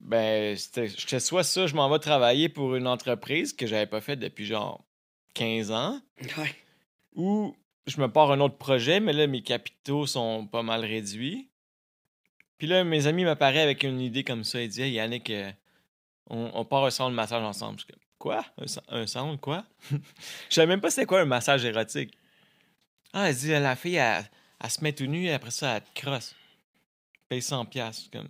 [0.00, 4.20] ben, c'était soit ça, je m'en vais travailler pour une entreprise que j'avais pas faite
[4.20, 4.84] depuis genre
[5.34, 6.00] 15 ans,
[6.36, 6.54] Ouais.
[7.16, 7.56] ou
[7.86, 11.48] je me pars un autre projet, mais là, mes capitaux sont pas mal réduits.
[12.58, 14.60] Puis là, mes amis m'apparaissent avec une idée comme ça.
[14.60, 15.50] Ils disent Hey, Yannick, euh,
[16.28, 17.78] on, on part un salon de massage ensemble.
[17.80, 18.44] Je comme, Quoi?
[18.58, 18.64] Un,
[19.00, 19.64] un salon de quoi?
[19.90, 22.17] Je savais même pas c'était quoi un massage érotique.
[23.12, 24.24] Ah, elle dit La fille, elle,
[24.62, 26.34] elle se met tout nue, après ça, elle te crosse.
[27.28, 27.66] Paye 100$.
[27.68, 28.10] piastres.
[28.12, 28.28] Comme...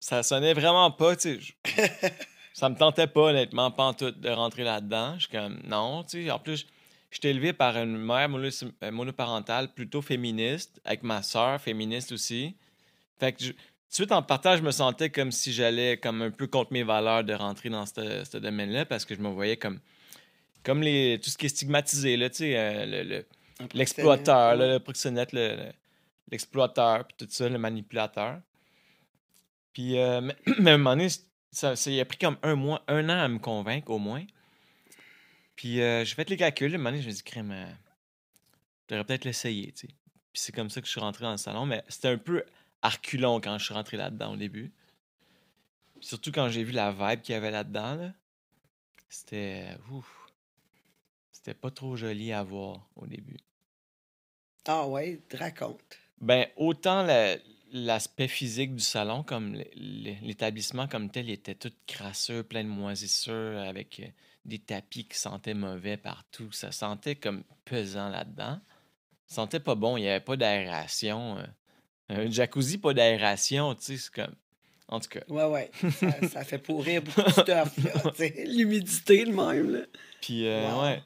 [0.00, 2.12] Ça sonnait vraiment pas, tu sais.
[2.52, 5.14] ça me tentait pas, honnêtement, pas en tout, de rentrer là-dedans.
[5.16, 6.30] Je suis comme, non, tu sais.
[6.30, 6.66] En plus,
[7.10, 12.54] j'étais élevé par une mère euh, monoparentale plutôt féministe, avec ma soeur féministe aussi.
[13.18, 13.56] Fait que, je- tout
[13.90, 16.82] de suite, en partage, je me sentais comme si j'allais comme un peu contre mes
[16.82, 19.80] valeurs de rentrer dans ce domaine-là parce que je me voyais comme,
[20.64, 23.26] comme les, tout ce qui est stigmatisé, là, tu sais, euh, le-
[23.74, 25.72] l'exploiteur, le proxénète, le- le-
[26.30, 28.40] l'exploiteur, puis tout ça, le manipulateur.
[29.72, 31.08] Puis, euh, mais, mais à un moment donné,
[31.50, 34.24] ça, ça- il a pris comme un mois, un an à me convaincre au moins.
[35.54, 37.50] Puis, euh, j'ai fait les calculs, à un moment donné, je me suis dit, crème,
[37.50, 37.66] euh,
[38.88, 39.94] je devrais peut-être l'essayer, tu sais.
[40.32, 42.44] Puis, c'est comme ça que je suis rentré dans le salon, mais c'était un peu
[42.82, 44.70] arculon quand je suis rentré là-dedans au début.
[45.98, 48.12] Puis surtout quand j'ai vu la vibe qu'il y avait là-dedans, là,
[49.08, 49.70] c'était.
[49.90, 50.25] Ouf.
[51.46, 53.36] C'était pas trop joli à voir au début.
[54.66, 55.78] Ah ouais, te raconte.
[56.20, 57.36] Ben, autant la-
[57.70, 63.60] l'aspect physique du salon comme l'établissement comme tel il était tout crasseux, plein de moisissures,
[63.60, 64.08] avec euh,
[64.44, 66.50] des tapis qui sentaient mauvais partout.
[66.50, 68.58] Ça sentait comme pesant là-dedans.
[69.28, 71.38] Ça sentait pas bon, il n'y avait pas d'aération.
[71.38, 71.46] euh.
[72.08, 74.34] Un jacuzzi, pas d'aération, tu sais, c'est comme...
[74.88, 75.20] En tout cas.
[75.28, 75.70] Ouais, ouais.
[75.92, 78.28] Ça, ça fait pourrir beaucoup de stuff, là.
[78.46, 79.80] L'humidité, le même, là.
[80.20, 80.82] Puis, euh, Wow.
[80.82, 81.02] ouais.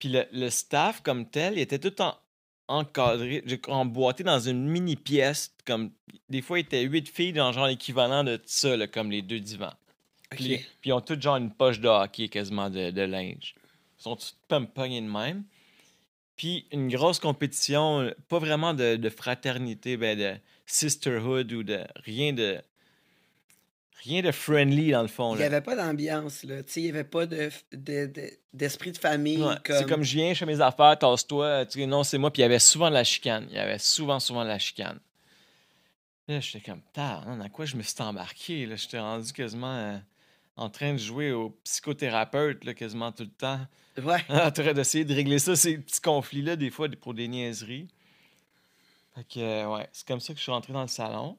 [0.00, 2.16] Puis le, le staff comme tel, il était tout en,
[2.66, 5.54] encadré, emboîté dans une mini pièce.
[5.64, 5.92] Comme,
[6.28, 9.40] des fois, il était huit filles dans genre l'équivalent de ça, là, comme les deux
[9.40, 9.74] divans.
[10.30, 13.54] Puis, ils ont toutes genre une poche de hockey quasiment de, de linge.
[13.98, 14.36] Ils sont tous
[14.74, 15.44] pogner de même.
[16.36, 20.34] Puis une grosse compétition, pas vraiment de, de fraternité, ben de
[20.64, 22.62] sisterhood ou de rien de
[24.04, 25.34] rien de friendly dans le fond.
[25.34, 29.42] Il n'y avait pas d'ambiance, il n'y avait pas de, de- de- d'esprit de, famille.
[29.42, 29.76] Ouais, comme...
[29.76, 31.66] C'est comme je viens, je fais mes affaires, tasse-toi.
[31.68, 32.30] Sais, non, c'est moi.
[32.32, 33.46] Puis il y avait souvent de la chicane.
[33.50, 34.98] Il y avait souvent, souvent de la chicane.
[36.28, 38.66] Là, j'étais comme, tard, à quoi je me suis embarqué?
[38.66, 39.98] Là, j'étais rendu quasiment euh,
[40.56, 43.60] en train de jouer au psychothérapeute là, quasiment tout le temps.
[44.02, 44.24] Ouais.
[44.28, 47.88] en train d'essayer de régler ça, ces petits conflits-là, des fois, pour des niaiseries.
[49.14, 51.36] Fait que, euh, ouais, c'est comme ça que je suis rentré dans le salon.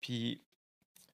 [0.00, 0.41] Puis,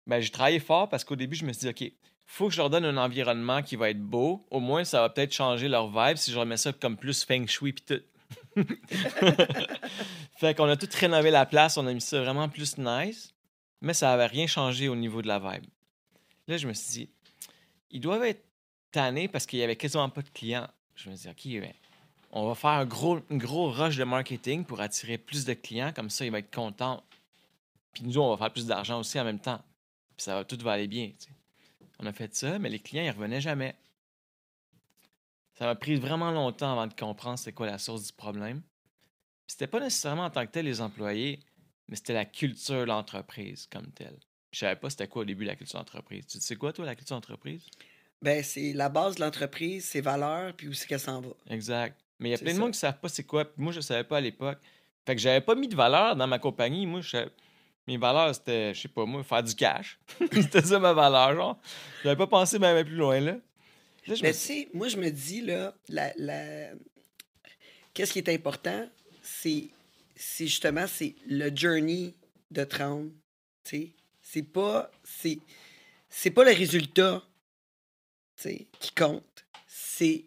[0.09, 1.93] ben, j'ai travaillé fort parce qu'au début, je me suis dit, OK,
[2.25, 4.45] faut que je leur donne un environnement qui va être beau.
[4.51, 7.47] Au moins, ça va peut-être changer leur vibe si je remets ça comme plus feng
[7.47, 8.03] shui puis tout.
[10.37, 13.35] fait qu'on a tout rénové la place, on a mis ça vraiment plus nice,
[13.81, 15.65] mais ça n'avait rien changé au niveau de la vibe.
[16.49, 17.11] Là, je me suis dit,
[17.91, 18.45] ils doivent être
[18.91, 20.69] tannés parce qu'il y avait quasiment pas de clients.
[20.97, 21.73] Je me suis dit, OK, ben,
[22.33, 26.11] on va faire un gros, gros rush de marketing pour attirer plus de clients, comme
[26.11, 27.03] ça, ils vont être contents.
[27.93, 29.61] Puis nous, on va faire plus d'argent aussi en même temps.
[30.19, 31.13] Puis ça va tout va aller bien.
[32.01, 33.77] On a fait ça, mais les clients, ils revenaient jamais.
[35.55, 38.61] Ça m'a pris vraiment longtemps avant de comprendre c'est quoi la source du problème.
[38.61, 41.39] Puis c'était pas nécessairement en tant que tel les employés,
[41.89, 44.19] mais c'était la culture de l'entreprise comme telle.
[44.53, 46.27] Je savais pas c'était quoi au début la culture d'entreprise.
[46.27, 47.63] Tu sais quoi, toi, la culture d'entreprise?
[48.21, 51.29] Ben, c'est la base de l'entreprise, ses valeurs, puis où c'est qu'elle s'en va.
[51.49, 51.97] Exact.
[52.19, 53.45] Mais il y a plein de monde qui savent pas c'est quoi.
[53.45, 54.59] Puis moi, je savais pas à l'époque.
[55.07, 56.85] Fait que j'avais pas mis de valeur dans ma compagnie.
[56.87, 57.31] Moi, je savais-
[57.89, 59.99] mes valeurs, c'était, je sais pas, moi, faire du cash.
[60.33, 61.59] c'était ça ma valeur, genre.
[62.05, 63.33] J'avais pas pensé même plus loin, là.
[63.33, 63.41] Là,
[64.07, 66.69] je me Mais tu sais, moi, je me dis, là, la, la...
[67.95, 68.87] qu'est-ce qui est important,
[69.23, 69.69] c'est,
[70.15, 72.15] c'est justement, c'est le journey
[72.51, 73.11] de 30,
[73.65, 73.93] tu sais.
[74.21, 75.39] C'est pas, c'est,
[76.11, 77.23] c'est pas le résultat,
[78.37, 79.47] tu sais, qui compte.
[79.67, 80.27] C'est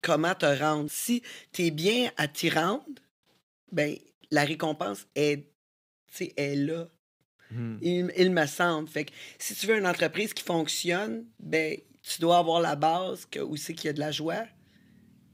[0.00, 0.90] comment te rendre.
[0.90, 2.86] Si tu es bien à t'y rendre,
[3.70, 3.94] ben,
[4.30, 5.50] la récompense est,
[6.08, 6.88] tu sais, est là.
[7.50, 7.78] Hmm.
[7.82, 8.88] Il, me semble.
[8.88, 13.26] Fait que si tu veux une entreprise qui fonctionne, ben tu dois avoir la base
[13.26, 14.44] que où c'est qu'il y a de la joie,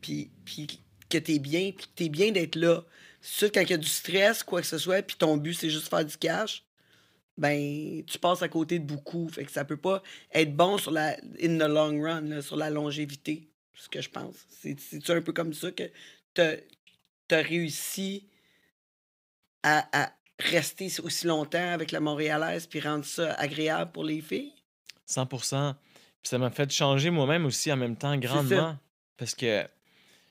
[0.01, 0.67] puis, puis
[1.09, 2.85] que tu es bien, puis que tu es bien d'être là.
[3.21, 5.71] C'est quand il y a du stress, quoi que ce soit, puis ton but c'est
[5.71, 6.65] juste faire du cash,
[7.37, 9.29] ben tu passes à côté de beaucoup.
[9.29, 12.71] Fait que ça peut pas être bon sur la in the long run, sur la
[12.71, 14.37] longévité, ce que je pense.
[14.49, 15.91] C'est un peu comme ça que
[16.35, 18.29] tu as réussi
[19.63, 24.53] à rester aussi longtemps avec la Montréalaise puis rendre ça agréable pour les filles?
[25.09, 25.75] 100%
[26.23, 28.77] Puis ça m'a fait changer moi-même aussi en même temps grandement.
[29.17, 29.67] Parce que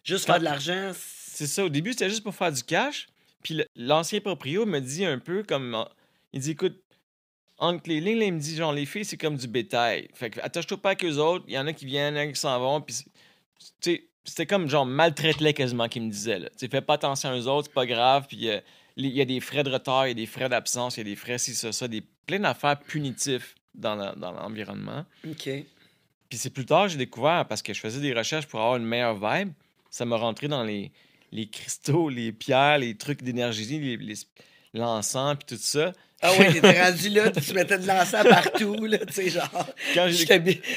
[0.04, 3.08] Juste faire de l'argent, c'est ça, au début, c'était juste pour faire du cash.
[3.44, 5.86] Puis l'ancien proprio me dit un peu comme.
[6.34, 6.82] Il dit écoute,
[7.58, 10.10] entre les lignes, là, il me dit genre, les filles, c'est comme du bétail.
[10.14, 11.46] Fait que attache-toi pas avec eux autres.
[11.48, 12.82] Il y en a qui viennent, il y en a qui s'en vont.
[12.82, 16.40] Puis, tu sais, c'était comme genre maltraite-les quasiment qu'il me disait.
[16.40, 16.50] Là.
[16.58, 18.26] Tu fais pas attention à eux autres, c'est pas grave.
[18.28, 18.60] Puis euh,
[19.08, 21.02] il y a des frais de retard, il y a des frais d'absence, il y
[21.02, 25.06] a des frais ci, ça, ça, des plein d'affaires punitifs dans l'environnement.
[25.28, 25.50] OK.
[26.30, 28.86] Puis c'est plus tard, j'ai découvert, parce que je faisais des recherches pour avoir une
[28.86, 29.52] meilleure vibe,
[29.90, 30.92] ça m'a rentré dans les,
[31.32, 34.14] les cristaux, les pierres, les trucs d'énergie, les, les-
[34.74, 35.94] l'encens, puis tout ça.
[36.22, 39.50] Ah ouais, t'étais rendu là, tu mettais de l'encens partout, là, tu sais, genre.
[39.96, 40.08] Quand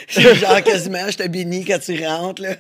[0.09, 2.55] Je genre quasiment, je te bénis quand tu rentres, là.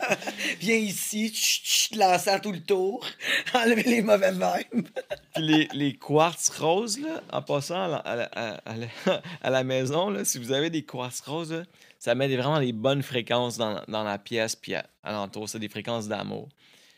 [0.60, 3.06] Viens ici, chut, l'encens tout le tour.
[3.54, 4.88] Enlever les mauvais vibes.
[5.34, 9.50] Puis les, les quartz roses, là, en passant à la, à la- à- la- à
[9.50, 11.62] la maison, là, si vous avez des quartz roses, là,
[12.00, 15.60] ça met des- vraiment des bonnes fréquences dans, dans la pièce, puis à- alentour, c'est
[15.60, 16.48] des fréquences d'amour.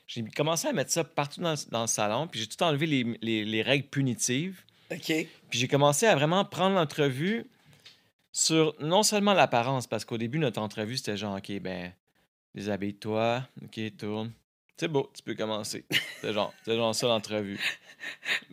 [0.06, 3.18] J'ai commencé à mettre ça partout dans, dans le salon, puis j'ai tout enlevé les,
[3.20, 4.62] les- les règles punitives.
[4.90, 5.06] OK.
[5.50, 7.46] Puis j'ai commencé à vraiment prendre l'entrevue
[8.32, 11.92] sur non seulement l'apparence, parce qu'au début, notre entrevue, c'était genre, OK, ben,
[12.54, 14.32] déshabille-toi, OK, tourne.
[14.76, 15.84] C'est beau, tu peux commencer.
[16.20, 17.60] C'est genre, genre ça l'entrevue.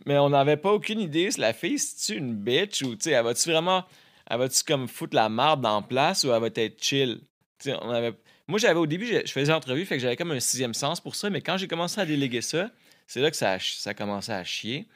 [0.06, 3.10] Mais on n'avait pas aucune idée si la fille, c'est-tu une bitch ou, tu sais,
[3.10, 3.84] elle va-tu vraiment,
[4.30, 7.20] elle va-tu comme foutre la marde la place ou elle va être chill?
[7.66, 8.12] On avait...
[8.46, 11.16] Moi, j'avais au début, je faisais l'entrevue, fait que j'avais comme un sixième sens pour
[11.16, 12.70] ça, mais quand j'ai commencé à déléguer ça,
[13.06, 14.86] c'est là que ça ça a commencé à chier.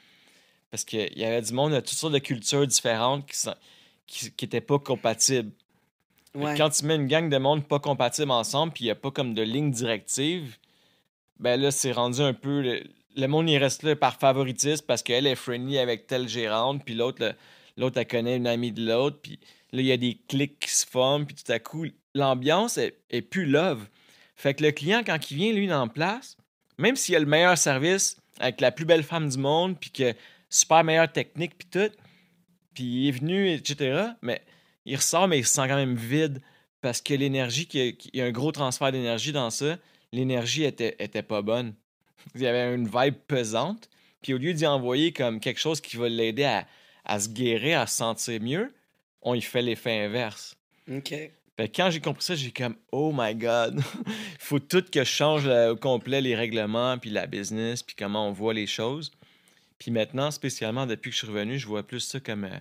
[0.71, 3.27] Parce qu'il y avait du monde de toutes sortes de cultures différentes
[4.07, 5.51] qui n'étaient pas compatibles.
[6.35, 6.55] Ouais.
[6.57, 9.11] Quand tu mets une gang de monde pas compatible ensemble, puis il n'y a pas
[9.11, 10.59] comme de ligne directive,
[11.39, 12.61] ben là, c'est rendu un peu.
[12.61, 12.83] Le,
[13.17, 16.95] le monde, il reste là par favoritisme parce qu'elle est friendly avec telle gérante, puis
[16.95, 17.35] l'autre,
[17.77, 19.39] l'autre, elle connaît une amie de l'autre, puis
[19.73, 22.99] là, il y a des clics qui se forment, puis tout à coup, l'ambiance est,
[23.11, 23.87] est plus love.
[24.37, 26.37] Fait que le client, quand il vient, lui, en place,
[26.79, 30.15] même s'il a le meilleur service, avec la plus belle femme du monde, puis que
[30.49, 31.91] super meilleure technique, puis tout,
[32.75, 34.43] puis il est venu, etc., mais
[34.85, 36.41] il ressort, mais il se sent quand même vide
[36.81, 39.79] parce que l'énergie, qu'il y a- qu'il y a un gros transfert d'énergie dans ça,
[40.13, 41.75] l'énergie était, était pas bonne.
[42.35, 43.89] Il y avait une vibe pesante.
[44.23, 46.67] Puis au lieu d'y envoyer comme quelque chose qui va l'aider à,
[47.05, 48.73] à se guérir, à se sentir mieux,
[49.23, 50.57] on y fait l'effet inverse.
[50.91, 51.09] OK.
[51.57, 55.09] Fait quand j'ai compris ça, j'ai comme oh my god, il faut tout que je
[55.11, 59.11] change au complet les règlements, puis la business, puis comment on voit les choses.
[59.79, 62.59] Puis maintenant, spécialement depuis que je suis revenu, je vois plus ça comme euh,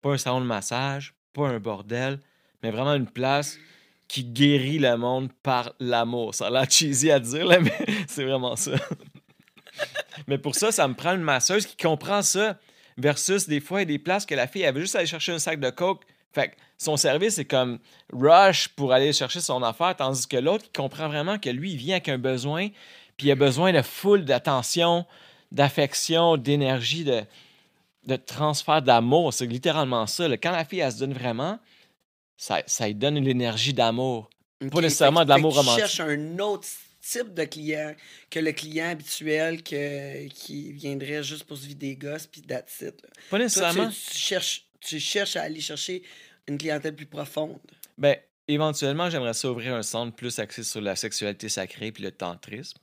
[0.00, 2.20] pas un salon de massage, pas un bordel,
[2.62, 3.58] mais vraiment une place
[4.08, 6.34] qui guérit le monde par l'amour.
[6.34, 8.72] Ça a l'air cheesy à dire, là, mais c'est vraiment ça.
[10.26, 12.58] mais pour ça, ça me prend une masseuse qui comprend ça.
[12.98, 15.38] Versus des fois, il des places que la fille, elle veut juste aller chercher un
[15.38, 16.02] sac de coke.
[16.32, 17.78] Fait que son service, c'est comme
[18.12, 21.76] rush pour aller chercher son affaire, tandis que l'autre, il comprend vraiment que lui, il
[21.76, 22.68] vient avec un besoin,
[23.16, 25.06] puis il a besoin de foule d'attention,
[25.52, 27.22] d'affection, d'énergie, de,
[28.06, 29.32] de transfert d'amour.
[29.32, 30.26] C'est littéralement ça.
[30.28, 30.36] là.
[30.36, 31.58] Quand la fille, elle se donne vraiment,
[32.36, 34.28] ça, ça lui donne l'énergie d'amour.
[34.64, 34.70] OK.
[34.70, 35.80] Pas nécessairement de l'amour romantique.
[35.80, 36.66] cherches un autre
[37.00, 37.94] type de client
[38.30, 42.80] que le client habituel que, qui viendrait juste pour se vider des gosses puis that's
[42.80, 42.94] it.
[43.02, 43.08] là.
[43.08, 43.88] Pas Toi, nécessairement.
[43.88, 46.02] tu, tu cherches, tu cherches à aller chercher
[46.48, 47.58] une clientèle plus profonde.
[47.98, 48.16] Ben,
[48.48, 52.78] éventuellement, j'aimerais ça ouvrir un centre plus axé sur la sexualité sacrée puis le tantrisme.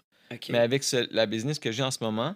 [0.49, 2.35] Mais avec ce- la business que j'ai en ce moment,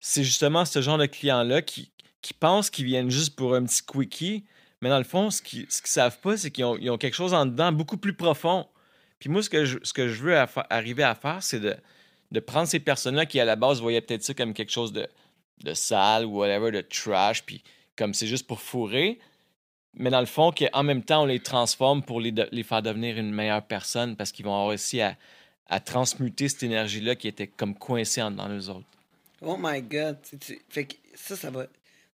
[0.00, 1.92] c'est justement ce genre de clients-là qui,
[2.38, 4.44] pensent qu'ils viennent juste pour un petit quickie.
[4.80, 7.44] Mais dans le fond, ce qu'ils qu'ils savent pas, c'est qu'ils ont, quelque chose en
[7.44, 8.66] dedans beaucoup plus profond.
[9.18, 10.36] Puis moi, ce que je, veux
[10.70, 11.76] arriver à faire, c'est de,
[12.32, 15.06] de prendre ces personnes-là qui, à la base, voyaient peut-être ça comme quelque chose de,
[15.74, 17.62] sale ou whatever, de trash, puis
[17.96, 19.18] comme c'est juste pour fourrer.
[19.92, 23.32] Mais dans le fond, qu'en même temps, on les transforme pour les, faire devenir une
[23.32, 25.16] meilleure personne parce qu'ils vont avoir réussi à,
[25.66, 28.86] à transmuter cette énergie-là qui était comme coincée en dans eux autres.
[29.40, 30.18] Oh my God.
[30.28, 31.66] Tu- tu- fait que ça, ça va,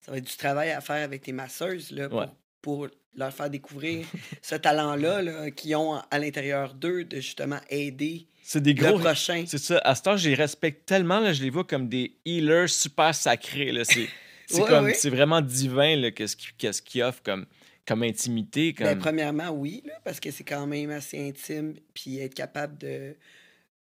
[0.01, 2.27] ça va être du travail à faire avec tes masseuses là, pour, Ouais.
[2.61, 4.07] pour leur faire découvrir
[4.43, 8.99] ce talent-là là, qu'ils ont à l'intérieur d'eux de justement aider C'est des le gros.
[8.99, 9.45] prochain.
[9.47, 9.79] C'est ça.
[9.79, 13.15] À ce temps, je les respecte tellement, là, je les vois comme des healers super
[13.15, 13.73] sacrés.
[13.85, 14.09] C'est
[14.47, 14.95] c'est Ouais, comme- ouais.
[14.95, 17.47] c'est vraiment divin là, qu'est-ce qu'ils offrent comme,
[17.87, 18.75] comme intimité.
[18.75, 18.87] Comme...
[18.89, 23.17] Ben, premièrement, oui, là, parce que c'est quand même assez intime, puis être capable de,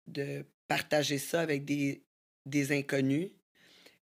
[0.07, 2.03] de partager ça avec des,
[2.45, 3.29] des inconnus,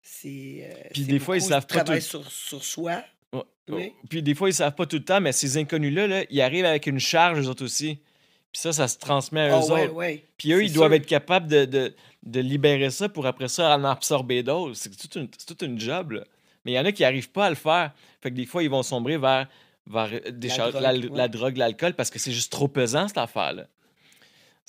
[0.02, 0.70] c'est.
[0.72, 3.04] euh, Puis des fois, ils savent pas tout- sur, sur soi.
[3.70, 3.92] Oui.
[4.10, 6.64] Puis des fois, ils savent pas tout le temps, mais ces inconnus-là, là, ils arrivent
[6.66, 7.96] avec une charge, eux autres aussi.
[8.54, 9.94] Puis ça, ça se transmet à eux Ah ouais, autres.
[9.96, 10.24] ouais.
[10.38, 13.84] Puis eux, ils doivent être capables de, de, de libérer ça pour après ça en
[13.84, 14.76] absorber d'autres.
[14.76, 16.24] C'est toute une, toute une job, là.
[16.64, 17.92] Mais il y en a qui n'arrivent pas à le faire.
[18.22, 19.50] Fait que des fois, ils vont sombrer vers,
[19.86, 21.10] vers des La drogue, la, ouais.
[21.14, 23.68] la drogue, l'alcool, parce que c'est juste trop pesant, cette affaire-là.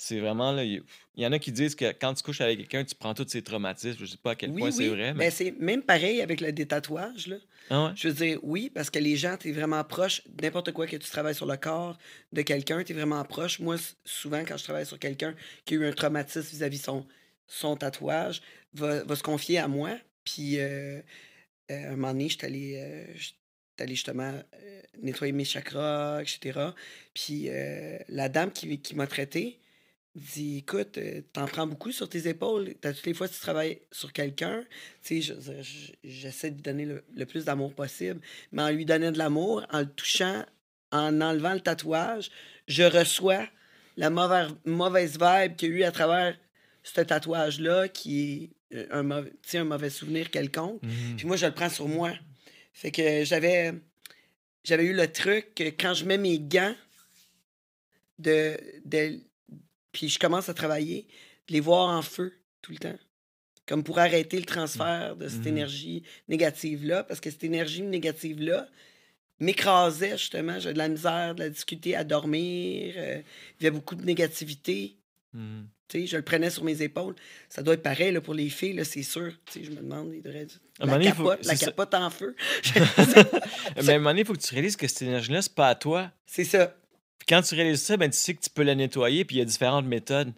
[0.01, 0.81] C'est vraiment, là, il
[1.17, 3.41] y en a qui disent que quand tu couches avec quelqu'un, tu prends tous ses
[3.41, 3.97] traumatismes.
[3.99, 5.29] Je sais pas à quel Oui, point c'est vrai, mais...
[5.29, 7.27] c'est même pareil avec le détatouage.
[7.27, 7.35] Là.
[7.69, 7.91] Ah ouais?
[7.95, 10.21] Je veux dire, oui, parce que les gens, tu es vraiment proche.
[10.41, 11.97] N'importe quoi que tu travailles sur le corps
[12.31, 13.59] de quelqu'un, tu es vraiment proche.
[13.59, 13.75] Moi,
[14.05, 15.35] souvent, quand je travaille sur quelqu'un
[15.65, 17.05] qui a eu un traumatisme vis-à-vis son,
[17.45, 18.41] son tatouage,
[18.73, 19.97] va, va se confier à moi.
[20.23, 21.01] Puis, euh,
[21.71, 23.13] euh, un moment donné, j'étais allé, euh,
[23.79, 26.69] allé justement euh, nettoyer mes chakras, etc.
[27.13, 27.49] Puis,
[28.07, 29.58] la dame qui, qui m'a traité
[30.19, 32.75] dit Écoute, euh, t'en prends beaucoup sur tes épaules.
[32.81, 34.63] T'as toutes les fois que tu travailles sur quelqu'un.
[36.03, 38.21] J'essaie de lui donner le, le plus d'amour possible.
[38.51, 40.45] Mais en lui donnant de l'amour, en le touchant,
[40.91, 42.29] en enlevant le tatouage,
[42.67, 43.47] je reçois
[43.97, 46.37] la mauvaise, mauvaise vibe qu'il y a eu à travers
[46.83, 50.81] ce tatouage-là, qui est euh, un mauvais, un mauvais souvenir quelconque.
[50.83, 51.17] Mhm.
[51.17, 52.13] Puis moi, je le prends sur moi.
[52.73, 53.73] Fait que j'avais
[54.63, 56.75] j'avais eu le truc que quand je mets mes gants
[58.19, 59.19] de, de
[59.91, 61.07] puis je commence à travailler,
[61.47, 62.97] de les voir en feu tout le temps.
[63.67, 65.47] Comme pour arrêter le transfert de cette Mhm.
[65.47, 68.67] énergie négative-là, parce que cette énergie négative-là
[69.39, 70.59] m'écrasait justement.
[70.59, 72.93] J'avais de la misère, de la difficulté à dormir.
[72.97, 73.21] euh,
[73.59, 74.95] il y avait beaucoup de négativité.
[75.91, 77.15] Sais, je le prenais sur mes épaules.
[77.49, 79.31] Ça doit être pareil là, pour les filles, c'est sûr.
[79.55, 80.45] Je me demande, il devrait...
[80.79, 82.35] La donné, faut- capote, la capote en feu.
[83.77, 85.69] Mais à un moment donné, il faut que tu réalises que cette énergie-là, c'est pas
[85.69, 86.11] à toi.
[86.25, 86.75] c'est ça.
[87.29, 89.41] Quand tu réalises ça, ben, tu sais que tu peux la nettoyer, puis il y
[89.41, 90.33] a différentes méthodes.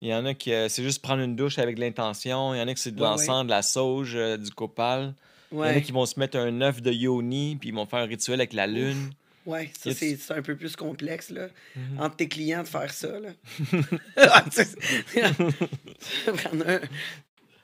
[0.00, 2.54] Il y en a qui, euh, c'est juste prendre une douche avec l'intention.
[2.54, 5.14] Il y en a qui c'est de Ouais, l'encens, de la sauge, euh, du copal.
[5.52, 7.86] Il y en a qui vont se mettre un œuf de yoni, puis ils vont
[7.86, 9.10] faire un rituel avec la lune.
[9.46, 11.48] ouais ça, c'est un peu plus complexe, là.
[11.76, 12.00] Mhm.
[12.00, 13.30] Entre tes clients, de faire ça, là.
[14.16, 14.44] Ah,
[16.36, 16.80] Prendre un,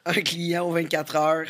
[0.07, 1.47] un client aux 24 heures.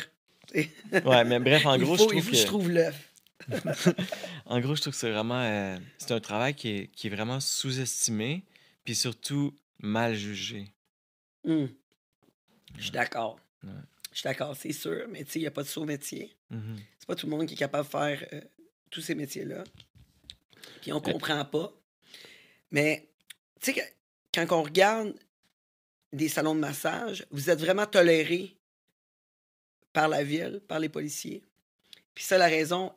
[0.55, 2.69] Ouais, mais bref, en il gros, faut, je il trouve faut que je que, trouve
[2.71, 3.09] l'œuf.
[4.45, 7.09] en gros, je trouve que c'est vraiment, euh, c'est un travail qui est, qui est
[7.09, 8.43] vraiment sous-estimé,
[8.85, 10.73] puis surtout mal jugé.
[11.45, 11.69] Hum.
[12.77, 13.39] Je suis d'accord.
[13.63, 13.69] Ouais.
[14.11, 15.05] Je suis d'accord, c'est sûr.
[15.09, 16.35] Mais tu sais, il n'y a pas de saut métier.
[16.49, 16.77] Mhm.
[16.99, 18.41] C'est pas tout le monde qui est capable de faire euh,
[18.89, 19.63] tous ces métiers-là.
[20.81, 21.73] Puis on comprend pas.
[22.71, 23.09] Mais,
[23.59, 23.93] tu sais, que-
[24.33, 25.13] quand on regarde
[26.11, 28.55] des salons de massage, vous êtes vraiment toléré
[29.91, 31.43] par la ville, par les policiers.
[32.15, 32.93] Puis ça, la raison,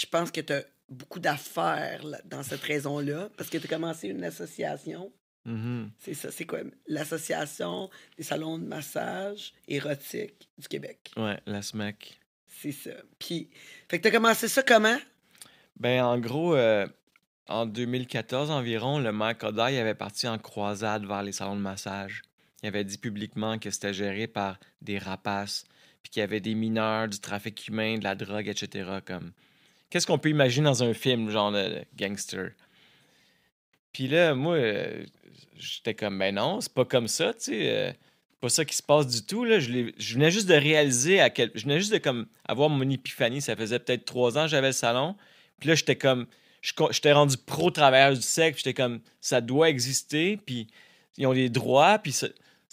[0.00, 4.08] je pense que tu as beaucoup d'affaires dans cette raison-là, parce que tu as commencé
[4.08, 5.12] une association.
[5.44, 5.90] Mhm.
[5.98, 6.60] C'est ça, c'est quoi?
[6.86, 11.10] L'association des salons de massage érotique du Québec.
[11.16, 12.20] Ouais, la SMAC.
[12.46, 12.90] C'est ça.
[13.18, 13.50] Puis,
[13.88, 14.98] fait que t'as commencé ça comment?
[15.76, 16.86] Ben, en gros, euh,
[17.48, 22.22] en 2014 environ, le maire Kodaï avait parti en croisade vers les salons de massage.
[22.62, 25.64] Il avait dit publiquement que c'était géré par des rapaces,
[26.02, 28.98] puis qu'il y avait des mineurs, du trafic humain, de la drogue, etc.
[29.04, 29.32] Comme...
[29.90, 32.50] Qu'est-ce qu'on peut imaginer dans un film, genre de gangster?
[33.92, 35.04] Puis là, moi, euh,
[35.56, 37.70] j'étais comme, ben non, c'est pas comme ça, tu sais.
[37.70, 37.92] euh,
[38.40, 39.58] pas ça qui se passe du tout, là.
[39.58, 41.50] Je, venais juste de réaliser à quel...
[41.54, 43.40] Je venais juste de comme avoir mon épiphanie.
[43.40, 45.16] Ça faisait peut-être trois ans que j'avais le salon.
[45.58, 46.26] Puis là, j'étais comme...
[46.60, 48.58] J'étais rendu pro travailleur du sexe.
[48.58, 50.36] J'étais comme, ça doit exister.
[50.36, 50.68] Puis
[51.16, 51.98] ils ont des droits.
[51.98, 52.28] Puis ça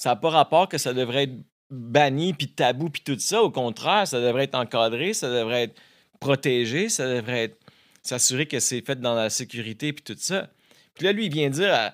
[0.05, 1.35] n'a pas rapport que ça devrait être
[1.71, 3.41] banni, puis tabou, puis tout ça.
[3.41, 5.81] Au contraire, ça devrait être encadré, ça devrait être
[6.19, 7.57] protégé, ça devrait être
[8.01, 10.49] s'assurer que c'est fait dans la sécurité, puis tout ça.
[10.93, 11.93] Puis là, lui, il vient dire, à-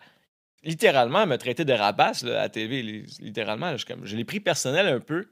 [0.64, 3.72] littéralement, me traiter de là, à TV, li- littéralement.
[3.72, 5.28] là, je, comme- je l'ai pris personnel un peu.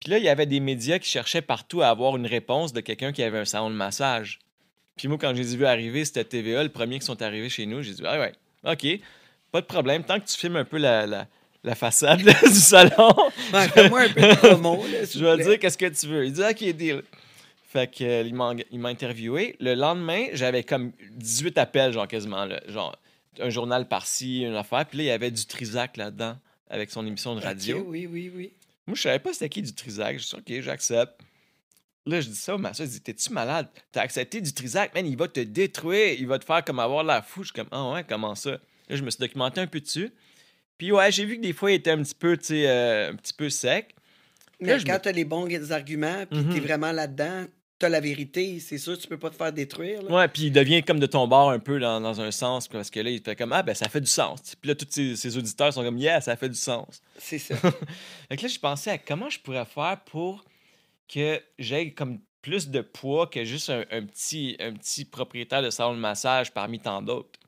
[0.00, 2.80] Puis là, il y avait des médias qui cherchaient partout à avoir une réponse de
[2.80, 4.38] quelqu'un qui avait un salon de massage.
[4.96, 7.48] Puis moi, quand je les ai vus arriver, c'était TVA, le premier qui sont arrivés
[7.48, 7.82] chez nous.
[7.82, 8.32] J'ai dit, ah ouais,
[8.64, 8.86] OK,
[9.52, 10.04] pas de problème.
[10.04, 11.26] Tant que tu filmes un peu la, la,
[11.64, 13.12] la façade là, du salon,
[13.52, 16.26] Ouais, Fais-moi un peu de promo, là, je vais dire qu'est-ce que tu veux.
[16.26, 17.02] Il dit, OK, deal.
[17.70, 19.54] Fait que, euh, il m'a m'a interviewé.
[19.60, 22.46] Le lendemain, j'avais comme 18 appels, genre quasiment.
[22.46, 22.60] là.
[22.68, 22.96] genre,
[23.40, 24.86] un journal par-ci, une affaire.
[24.86, 26.38] Puis là, il y avait du Trisac là-dedans,
[26.70, 27.84] avec son émission de radio.
[27.86, 28.52] Oui, oui, oui.
[28.86, 30.18] Moi, je savais pas c'était qui du Trisac.
[30.18, 31.20] Je dis, OK, j'accepte.
[32.06, 32.86] Là, je dis ça au masseur.
[32.86, 33.68] Il dit, T'es-tu malade?
[33.92, 36.14] T'as accepté du Trisac, man, il va te détruire.
[36.18, 37.42] Il va te faire comme avoir la fou.
[37.42, 38.52] Je suis comme, ah ouais, comment ça?
[38.52, 40.10] Là, je me suis documenté un peu dessus.
[40.78, 43.10] Puis ouais, j'ai vu que des fois, il était un petit peu, tu sais, euh,
[43.12, 43.94] un petit peu sec.
[44.60, 46.52] Mais Là, quand me- t'as les bons arguments, puis Mhm.
[46.54, 47.44] t'es vraiment là-dedans,
[47.78, 50.02] t'as la vérité, c'est sûr, tu peux pas te faire détruire.
[50.02, 50.10] là.
[50.10, 52.90] Ouais, puis il devient comme de ton bord un peu dans, dans un sens, parce
[52.90, 54.56] que là, il fait comme, ah ben ça fait du sens.
[54.60, 57.00] Puis là, tous ses, ses auditeurs sont comme, yeah, ça fait du sens.
[57.18, 57.54] C'est ça.
[58.28, 60.44] Fait que là, je pensais à comment je pourrais faire pour
[61.08, 65.70] que j'aie comme plus de poids que juste un, un petit, un petit propriétaire de
[65.70, 67.38] salon de massage parmi tant d'autres.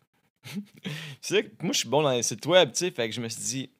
[1.21, 3.21] c'est que moi, je suis bon dans les sites web, tu sais, fait que je
[3.21, 3.71] me suis dit,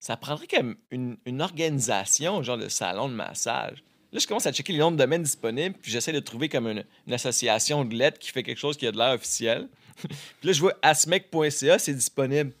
[0.00, 3.82] ça prendrait comme une, une organisation, genre de salon de massage.
[4.14, 6.68] Là, je commence à checker les noms de domaines disponibles, puis j'essaie de trouver comme
[6.68, 9.66] une, association de lettres qui fait quelque chose qui a de l'air officiel.
[9.98, 10.08] puis
[10.44, 12.52] là, je vois asmec.ca, c'est disponible.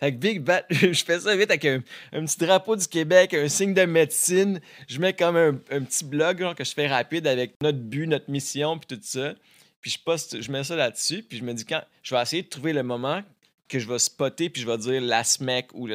[0.00, 3.32] Fait que Big Bat, je fais ça vite avec un, un petit drapeau du Québec,
[3.32, 4.60] un signe de médecine.
[4.88, 8.76] Je mets comme un, petit blog que je fais rapide avec notre but, notre mission,
[8.76, 9.34] puis tout ça.
[9.80, 12.42] Puis je poste, je mets ça là-dessus, puis je me dis quand je vais essayer
[12.42, 13.22] de trouver le moment
[13.68, 15.88] que je vais spotter, puis je vais dire la SMEC ou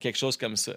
[0.00, 0.72] quelque chose comme ça.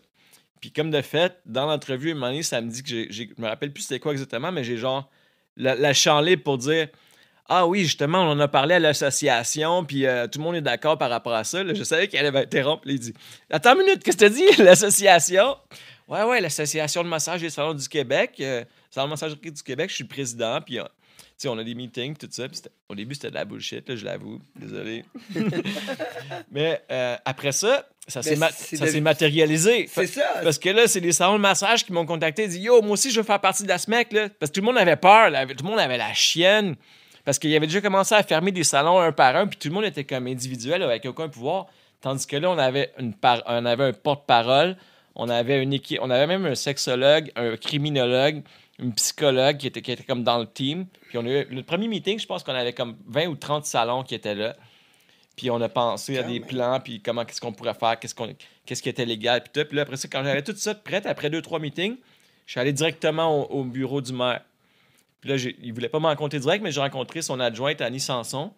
[0.61, 3.73] Puis comme de fait, dans l'entrevue, un ça me dit que j'ai, je me rappelle
[3.73, 5.09] plus c'était quoi exactement, mais j'ai genre
[5.57, 6.87] la, la champ libre pour dire
[7.49, 10.61] Ah oui, justement, on en a parlé à l'association, puis euh, tout le monde est
[10.61, 11.65] d'accord par rapport à ça.
[11.73, 12.87] Je savais qu'elle allait interrompre.
[12.87, 13.13] là, Il dit
[13.49, 15.57] Attends une minute, qu'est-ce que tu dit, l'association
[16.07, 18.35] Ouais, ouais, l'Association de massage des salons du Québec.
[18.41, 20.83] euh, Salon de massage du Québec, je suis président, puis euh,
[21.45, 22.45] on a des meetings, tout ça.
[22.89, 24.39] au début, c'était de la bullshit, là, je l'avoue.
[24.55, 25.05] Désolé.
[26.51, 26.81] Mais
[27.25, 28.39] après ça, ça s'est de-
[28.87, 29.87] s'est matérialisé.
[29.91, 30.21] C'est ça.
[30.43, 32.91] Parce que là, c'est les salons de massage qui m'ont contacté et dit Yo, moi
[32.93, 34.11] aussi, je veux faire partie de la SMEC.
[34.13, 34.29] Là.
[34.39, 35.29] Parce que tout le monde avait peur.
[35.29, 35.45] là.
[35.45, 36.75] Tout le monde avait la chienne.
[37.23, 39.45] Parce qu'il avait déjà commencé à fermer des salons un par un.
[39.47, 41.67] Puis tout le monde était comme individuel avec aucun pouvoir.
[42.01, 44.75] Tandis que là, on avait, une par- on avait un porte-parole.
[45.15, 45.99] On avait une équipe.
[46.01, 48.41] On avait même un sexologue, un criminologue,
[48.79, 50.87] une psychologue qui était, qui était comme dans le team.
[51.09, 53.65] Puis on a eu, le premier meeting, je pense qu'on avait comme 20 ou 30
[53.65, 54.55] salons qui étaient là.
[55.35, 56.47] Puis on a pensé à des même.
[56.47, 59.67] plans, puis comment, qu'est-ce qu'on pourrait faire, qu'est-ce, qu'on, qu'est-ce qui était légal, puis tout.
[59.67, 61.95] Puis là, après ça, quand j'avais tout ça prêt, après deux, trois meetings,
[62.45, 64.41] je suis allé directement au, au bureau du maire.
[65.21, 67.99] Puis là, j'ai, il voulait pas me rencontrer direct, mais j'ai rencontré son adjointe, Annie
[67.99, 68.51] Sanson.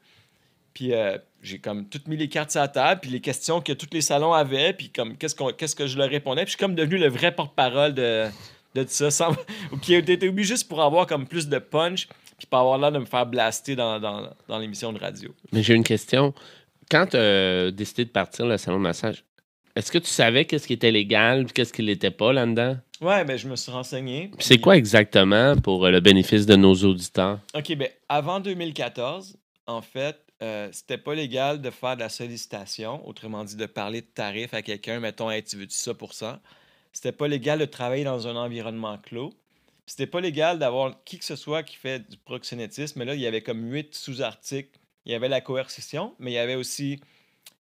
[0.73, 3.73] Puis euh, j'ai comme toutes mis les cartes sur la table, puis les questions que
[3.73, 6.41] tous les salons avaient, puis comme qu'est-ce, qu'on, qu'est-ce que je leur répondais.
[6.43, 8.27] Puis je suis comme devenu le vrai porte-parole de,
[8.73, 9.33] de tout ça, sans,
[9.71, 12.07] ou qui était obligé juste pour avoir comme plus de punch,
[12.37, 15.29] puis pas avoir l'air de me faire blaster dans, dans, dans l'émission de radio.
[15.51, 16.33] Mais j'ai une question.
[16.93, 19.25] Quand tu as décidé de partir le salon de massage,
[19.75, 22.77] est-ce que tu savais qu'est-ce qui était légal et qu'est-ce qui l'était pas là-dedans?
[23.01, 24.27] Ouais, ben je me suis renseigné.
[24.27, 27.39] Puis C'est quoi exactement pour euh, le bénéfice de nos auditeurs?
[27.55, 33.03] OK, ben avant 2014, en fait, euh, c'était pas légal de faire de la sollicitation,
[33.07, 36.41] autrement dit de parler de tarifs à quelqu'un, mettons, hey, tu veux-tu ça pour ça?
[36.91, 39.33] C'était pas légal de travailler dans un environnement clos.
[39.87, 43.21] C'était pas légal d'avoir qui que ce soit qui fait du proxénétisme, mais là, il
[43.21, 44.77] y avait comme huit sous-articles.
[45.05, 46.99] Il y avait la coercition, mais il y avait aussi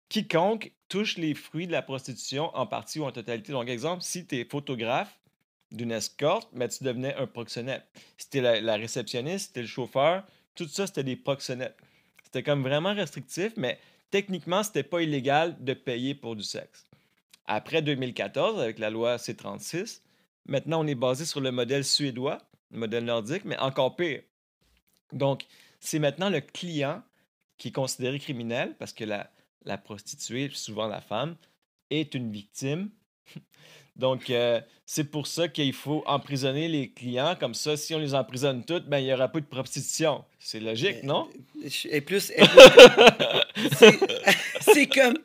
[0.09, 3.53] quiconque touche les fruits de la prostitution en partie ou en totalité.
[3.53, 5.17] Donc, exemple, si tu es photographe
[5.71, 7.85] d'une escorte, mais tu devenais un proxénète.
[8.17, 11.77] Si tu la, la réceptionniste, si t'es le chauffeur, tout ça, c'était des proxénètes.
[12.23, 13.79] C'était comme vraiment restrictif, mais
[14.09, 16.85] techniquement, c'était pas illégal de payer pour du sexe.
[17.45, 20.01] Après 2014, avec la loi C36,
[20.45, 22.39] maintenant, on est basé sur le modèle suédois,
[22.71, 24.21] le modèle nordique, mais encore pire.
[25.13, 25.45] Donc,
[25.79, 27.01] c'est maintenant le client
[27.61, 29.29] qui est considéré criminel parce que la,
[29.65, 31.35] la prostituée, souvent la femme,
[31.91, 32.89] est une victime.
[33.95, 37.35] Donc, euh, c'est pour ça qu'il faut emprisonner les clients.
[37.39, 40.25] Comme ça, si on les emprisonne toutes, ben, il n'y aura pas de prostitution.
[40.39, 41.29] C'est logique, non?
[41.63, 41.85] Et plus.
[41.85, 42.31] et plus-
[44.61, 45.17] c'est- comme.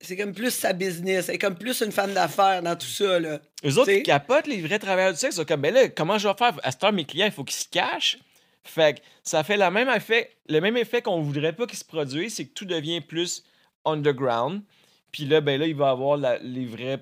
[0.00, 1.26] C'est comme plus sa business.
[1.26, 3.38] C'est comme plus une femme d'affaires dans tout ça, là.
[3.64, 5.36] Eux autres, ils capotent, les vrais travailleurs du sexe.
[5.36, 6.58] Ils sont comme, ben là, comment je vais faire?
[6.64, 8.18] À cette heure, mes clients, il faut qu'ils se cachent.
[8.64, 11.84] Fait que ça fait la même effet, le même effet qu'on voudrait pas qu'il se
[11.84, 13.42] produise, c'est que tout devient plus
[13.84, 14.62] underground.
[15.10, 16.98] Puis là, ben là, il va y avoir la- les, vrais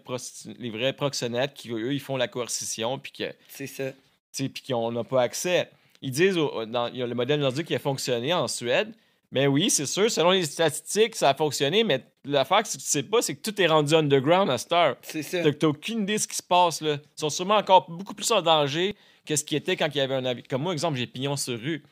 [0.59, 3.85] les vrais proxénètes qui, eux, ils font la coercition, puis que C'est ça.
[4.33, 5.71] puis qu'on n'a pas accès.
[6.03, 8.93] Ils disent, au- dans, il y a le modèle nordique qui a fonctionné en Suède.
[9.33, 13.05] Mais oui, c'est sûr, selon les statistiques, ça a fonctionné, mais l'affaire que tu sais
[13.05, 14.97] pas, c'est que tout est rendu underground à cette heure.
[15.03, 15.53] C'est ça.
[15.53, 16.95] T'as aucune idée de ce qui se passe, là.
[16.95, 18.97] Ils sont sûrement encore beaucoup plus en danger
[19.27, 20.43] que ce qui était quand il y avait un avis.
[20.43, 21.83] Comme moi, exemple, j'ai pignon sur rue.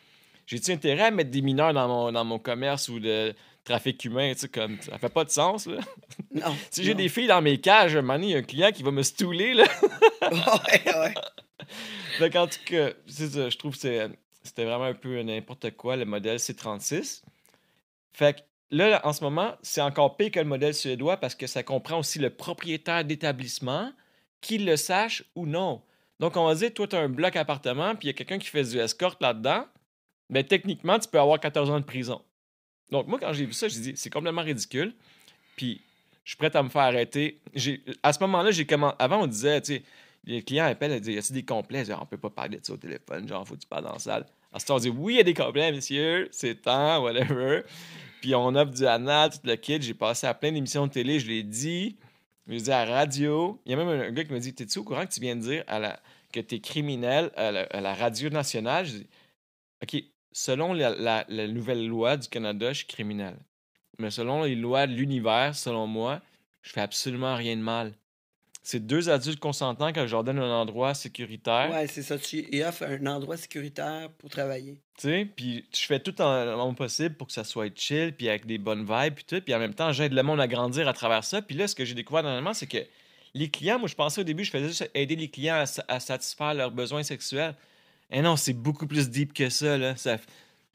[0.47, 4.33] J'ai-tu intérêt à mettre des mineurs dans mon, dans mon commerce ou de trafic humain,
[4.33, 5.79] tu sais, comme, ça fait pas de sens, là?
[6.33, 6.57] Non.
[6.71, 8.73] Si j'ai des filles dans mes cages, un moment donné, il y a un client
[8.73, 9.65] qui va me stouler, là.
[10.23, 11.15] ouais, ouais.
[12.21, 14.11] Donc, en tout cas, ça, je trouve que
[14.43, 17.23] c'était vraiment un peu n'importe quoi, le modèle C36.
[18.15, 21.47] Fait que là, en ce moment, c'est encore pire que le modèle suédois parce que
[21.47, 23.93] ça comprend aussi le propriétaire d'établissement,
[24.41, 25.83] qu'il le sache ou non.
[26.21, 28.39] Donc, on va dire, toi, tu as un bloc appartement, puis il y a quelqu'un
[28.39, 29.67] qui fait du escorte là-dedans,
[30.29, 32.21] mais techniquement, tu peux avoir 14 ans de prison.
[32.91, 34.95] Donc, moi, quand j'ai vu ça, j'ai dit, c'est complètement ridicule.
[35.57, 35.81] Puis,
[36.25, 37.41] je suis prêt à me faire arrêter.
[38.03, 38.97] À ce moment-là, j'ai commencé.
[38.99, 39.83] Avant, on disait, tu sais,
[40.25, 41.85] les clients appellent, ils disent, y a des complets?
[41.85, 43.93] Genre, on peut pas parler de ça au téléphone, genre, faut que tu parles dans
[43.93, 44.27] la salle.
[44.53, 47.63] À ce temps, on dit, oui, il y a des complets, monsieur, c'est temps, whatever.
[48.21, 49.81] Puis, on offre du anal, tout le kit.
[49.81, 51.97] J'ai passé à plein d'émissions de télé, je l'ai dit.
[52.49, 53.61] Je l'ai dit à la radio.
[53.67, 55.37] Il y a même un gars qui m'a dit, t'es-tu au courant que tu viens
[55.37, 56.01] de dire à la...
[56.33, 57.95] que t'es criminel à la...
[57.95, 58.87] radio nationale?
[58.87, 59.07] Je dis,
[59.83, 63.37] OK, selon la, la- la nouvelle loi du Canada, je suis criminel.
[63.99, 66.23] Mais selon les lois de l'univers, selon moi,
[66.63, 67.93] je fais absolument rien de mal.
[68.71, 71.71] C'est deux adultes consentants que je leur donne un endroit sécuritaire.
[71.73, 72.19] Ouais, c'est ça.
[72.19, 74.75] Tu y offres un endroit sécuritaire pour travailler.
[74.99, 78.13] Tu sais, puis je fais tout en, en mon possible pour que ça soit chill,
[78.15, 79.41] puis avec des bonnes vibes, puis tout.
[79.41, 81.41] Puis en même temps, j'aide le monde à grandir à travers ça.
[81.41, 82.77] Puis là, ce que j'ai découvert dernièrement, c'est que
[83.33, 86.53] les clients, moi, je pensais au début, je faisais juste aider les clients à satisfaire
[86.53, 87.55] leurs besoins sexuels.
[88.11, 89.97] Et non, c'est beaucoup plus deep que ça, là.
[89.97, 90.19] Ça-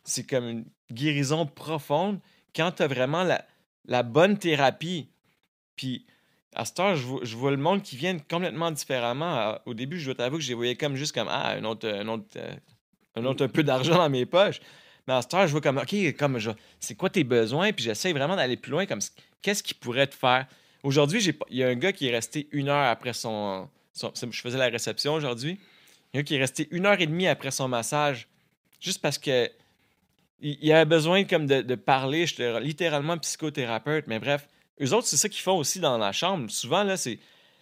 [0.04, 2.20] c'est comme une guérison profonde
[2.56, 3.46] quand tu as vraiment la,
[3.86, 5.10] la bonne thérapie.
[5.76, 6.08] Puis
[6.56, 9.58] à cette heure, je vois, le monde qui vient complètement différemment.
[9.66, 12.26] Au début, je dois t'avouer que les voyais comme juste comme Ah, un autre, autre,
[12.38, 12.56] euh,
[13.16, 14.60] un autre peu d'argent dans mes poches.
[15.08, 16.40] Mais à cette heure, je vois comme OK, comme
[16.80, 17.72] c'est quoi tes besoins?
[17.74, 19.00] Puis j'essaie vraiment d'aller plus loin, comme
[19.42, 20.48] qu'est-ce qui pourrait te faire?
[20.84, 23.70] Aujourd'hui, j'ai il y a un gars qui est resté une heure après son.
[23.96, 25.60] je faisais la réception aujourd'hui.
[26.14, 28.28] Il y a un gars qui est resté une heure et demie après son massage,
[28.80, 29.50] juste parce que
[30.42, 32.26] il avait besoin comme de, de parler.
[32.26, 34.48] J'étais littéralement psychothérapeute, mais bref.
[34.82, 36.50] Eux autres, c'est ça qu'ils font aussi dans la chambre.
[36.50, 37.20] Souvent, là, c'est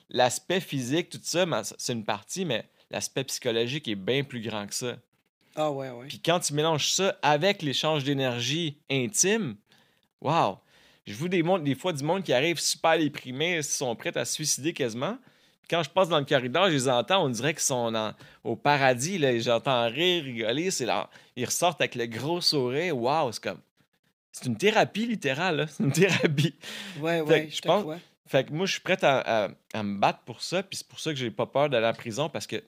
[0.10, 4.66] l'aspect physique, tout ça, mais c'est une partie, mais l'aspect psychologique est bien plus grand
[4.68, 4.96] que ça.
[5.56, 6.08] Ah ouais, ouais.
[6.08, 9.56] Puis quand tu mélanges ça avec l'échange d'énergie intime,
[10.22, 10.58] wow!
[11.06, 14.24] Je vous démontre des fois du monde qui arrive super déprimé, ils sont prêts à
[14.24, 15.18] se suicider quasiment.
[15.70, 18.56] Quand je passe dans le corridor, je les entends, on dirait qu'ils sont dans- au
[18.56, 19.18] paradis.
[19.18, 20.70] Là, j'entends rire, rigoler.
[20.70, 22.96] C'est là, ils ressortent avec le gros sourire.
[22.98, 23.60] Wow, c'est comme.
[24.32, 25.68] C'est une thérapie littérale.
[25.70, 26.56] C'est une thérapie.
[27.00, 27.98] Ouais, ouais, je pense- crois.
[28.28, 30.64] Fait que moi, je suis prêt à, à- à me battre pour ça.
[30.64, 32.64] Puis c'est pour ça que j'ai pas peur d'aller en prison parce que,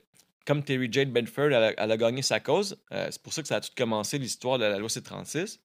[0.46, 2.76] comme Terry Jane Bedford, elle a, elle a gagné sa cause.
[2.92, 5.58] euh, c'est pour ça que ça a tout commencé, l'histoire de la loi C-36.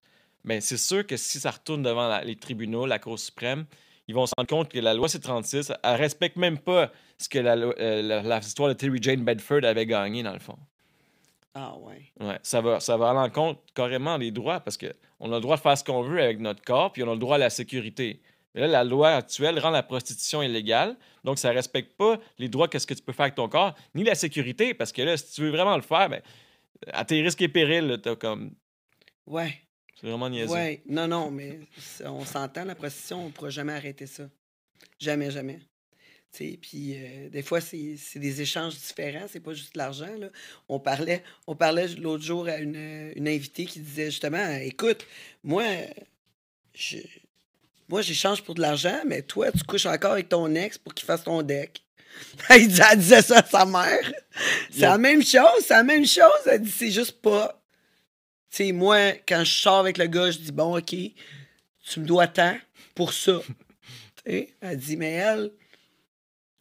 [0.46, 3.66] Mais c'est sûr que si ça retourne devant la- les tribunaux, la Cour suprême,
[4.08, 7.40] ils vont se rendre compte que la loi C-36, elle respecte même pas ce que
[7.40, 10.58] la, euh, la- l'histoire de Terry Jane Bedford avait gagné, dans le fond.
[11.54, 12.12] Ah ouais.
[12.20, 15.56] Ouais, ça va, ça va à l'encontre carrément des droits parce qu'on a le droit
[15.56, 17.50] de faire ce qu'on veut avec notre corps, puis on a le droit à la
[17.50, 18.22] sécurité.
[18.54, 22.50] Mais là, la loi actuelle rend la prostitution illégale, donc ça ne respecte pas les
[22.50, 25.18] droits qu'est-ce que tu peux faire avec ton corps, ni la sécurité, parce que là,
[25.18, 26.22] si tu veux vraiment le faire, ben,
[26.92, 28.52] à tes risques et périls, là, t'as comme.
[29.26, 29.62] Ouais.
[30.00, 30.54] C'est vraiment niaiseux.
[30.54, 30.82] Ouais.
[30.88, 31.60] Non, non, mais
[32.06, 34.24] on s'entend, la prostitution, on ne pourra jamais arrêter ça.
[34.98, 35.60] Jamais, jamais.
[36.32, 40.08] Puis euh, des fois, c'est des échanges différents, c'est pas juste de l'argent.
[40.68, 45.06] On parlait, on parlait l'autre jour à une, euh, une invitée qui disait justement Écoute,
[45.44, 45.66] moi,
[46.74, 46.98] je,
[47.90, 51.06] moi, j'échange pour de l'argent, mais toi, tu couches encore avec ton ex pour qu'il
[51.06, 51.82] fasse ton deck.
[52.50, 54.12] Elle dis- elle disait ça à sa mère.
[54.72, 56.42] C'est la même chose, c'est la même chose.
[56.46, 57.62] Elle dit c'est juste pas.
[58.52, 62.06] Tu sais, moi, quand je sors avec le gars, je dis bon, OK, tu me
[62.06, 62.58] dois tant
[62.96, 63.40] pour ça.
[64.26, 65.52] Elle dit, mais elle,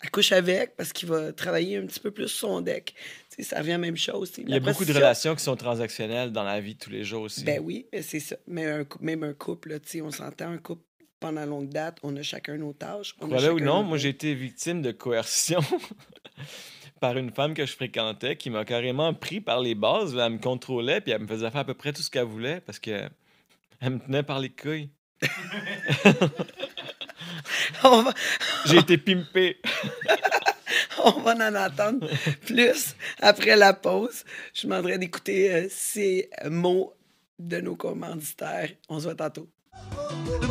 [0.01, 2.95] elle couche avec parce qu'il va travailler un petit peu plus sur son deck.
[3.41, 4.33] Ça revient à la même chose.
[4.39, 7.05] Il y a beaucoup de relations qui sont transactionnelles dans la vie de tous les
[7.05, 7.45] jours aussi.
[7.45, 8.37] Ben oui, mais c'est ça.
[8.47, 10.83] Mais un même un couple, là, on s'entend, un couple
[11.21, 13.15] pendant longue date, on a chacun nos tâches.
[13.21, 15.61] on Voilà ou non, moi j'ai été victime de coercition
[17.01, 20.17] par une femme que je fréquentais qui m'a carrément pris par les bases.
[20.17, 22.61] Elle me contrôlait puis elle me faisait faire à peu près tout ce qu'elle voulait
[22.61, 23.09] parce que
[23.81, 24.91] elle me tenait par les couilles.
[27.85, 28.15] on, va,
[28.67, 29.61] J'ai été pimpé.
[31.05, 32.09] on va en entendre
[32.47, 34.25] plus après la pause.
[34.55, 36.95] Je demanderais d'écouter euh, ces mots
[37.39, 38.71] de nos commanditaires.
[38.89, 39.49] On se voit tantôt.
[40.41, 40.49] Le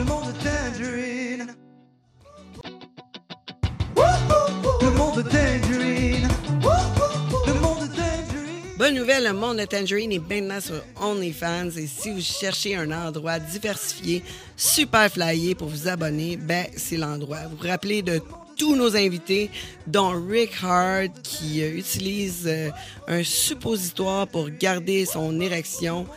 [8.87, 8.95] Tangerine.
[8.95, 12.91] Bonne nouvelle, le monde de Tangerine est maintenant sur OnlyFans et si vous cherchez un
[12.91, 14.23] endroit diversifié,
[14.55, 17.39] super flyé pour vous abonner, ben c'est l'endroit.
[17.49, 18.21] Vous vous rappelez de
[18.55, 19.49] tous nos invités,
[19.85, 22.69] dont Rick Hard qui euh, utilise euh,
[23.07, 26.07] un suppositoire pour garder son érection.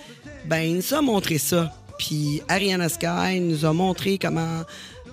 [0.46, 1.72] Ben il nous a montré ça.
[1.98, 4.62] Puis Ariana Sky nous a montré comment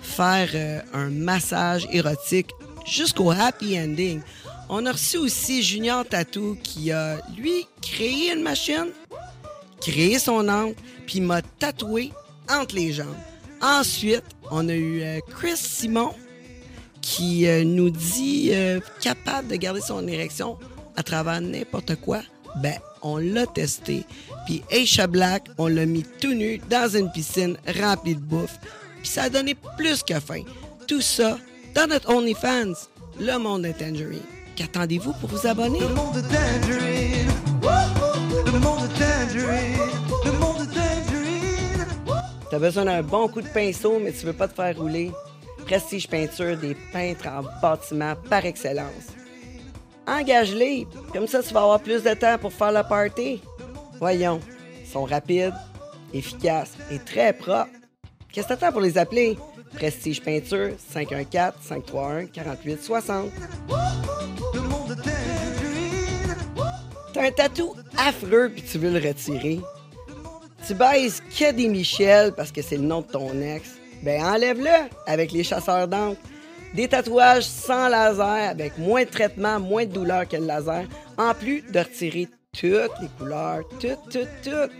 [0.00, 2.50] faire euh, un massage érotique
[2.86, 4.20] jusqu'au happy ending.
[4.68, 8.88] On a reçu aussi Junior Tattoo qui a, lui, créé une machine,
[9.80, 10.74] créé son angle,
[11.06, 12.12] puis m'a tatoué
[12.50, 13.16] entre les jambes.
[13.62, 16.12] Ensuite, on a eu euh, Chris Simon
[17.00, 20.58] qui euh, nous dit euh, capable de garder son érection
[20.96, 22.20] à travers n'importe quoi.
[22.56, 24.04] Ben, on l'a testé.
[24.46, 28.58] Puis Aisha Black, on l'a mis tout nu dans une piscine remplie de bouffe.
[28.98, 30.42] Puis ça a donné plus que faim.
[30.86, 31.38] Tout ça
[31.74, 32.74] dans notre OnlyFans,
[33.18, 34.37] le monde de Tangerine.
[34.58, 35.78] Qu'attendez-vous pour vous abonner?
[35.78, 37.30] Le monde de Tangerine.
[38.44, 39.78] Le monde de Tangerine.
[40.24, 41.86] Le monde de Tangerine.
[42.50, 45.12] T'as besoin d'un bon coup de pinceau, mais tu veux pas te faire rouler.
[45.64, 49.12] Prestige Peinture, des peintres en bâtiment par excellence.
[50.08, 53.40] Engage-les, comme ça tu vas avoir plus de temps pour faire la party.
[54.00, 54.40] Voyons,
[54.80, 55.54] ils sont rapides,
[56.12, 57.68] efficaces et très propres.
[58.32, 59.38] Qu'est-ce que t'attends pour les appeler?
[59.72, 63.30] Prestige Peinture, 514-531-4860.
[67.18, 69.60] Un tatou affreux puis tu veux le retirer.
[70.66, 73.70] Tu baises que des Michel parce que c'est le nom de ton ex.
[74.02, 76.20] Ben enlève-le avec les chasseurs d'encre.
[76.74, 80.84] Des tatouages sans laser avec moins de traitement, moins de douleur que le laser,
[81.16, 84.72] en plus de retirer toutes les couleurs, toutes, toutes, toutes.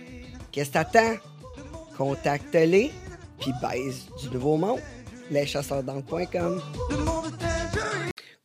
[0.52, 1.14] Qu'est-ce que t'attends?
[1.96, 2.92] Contacte-les
[3.40, 4.80] puis baise du nouveau monde.
[5.30, 6.60] Leschasseursd'encre.com.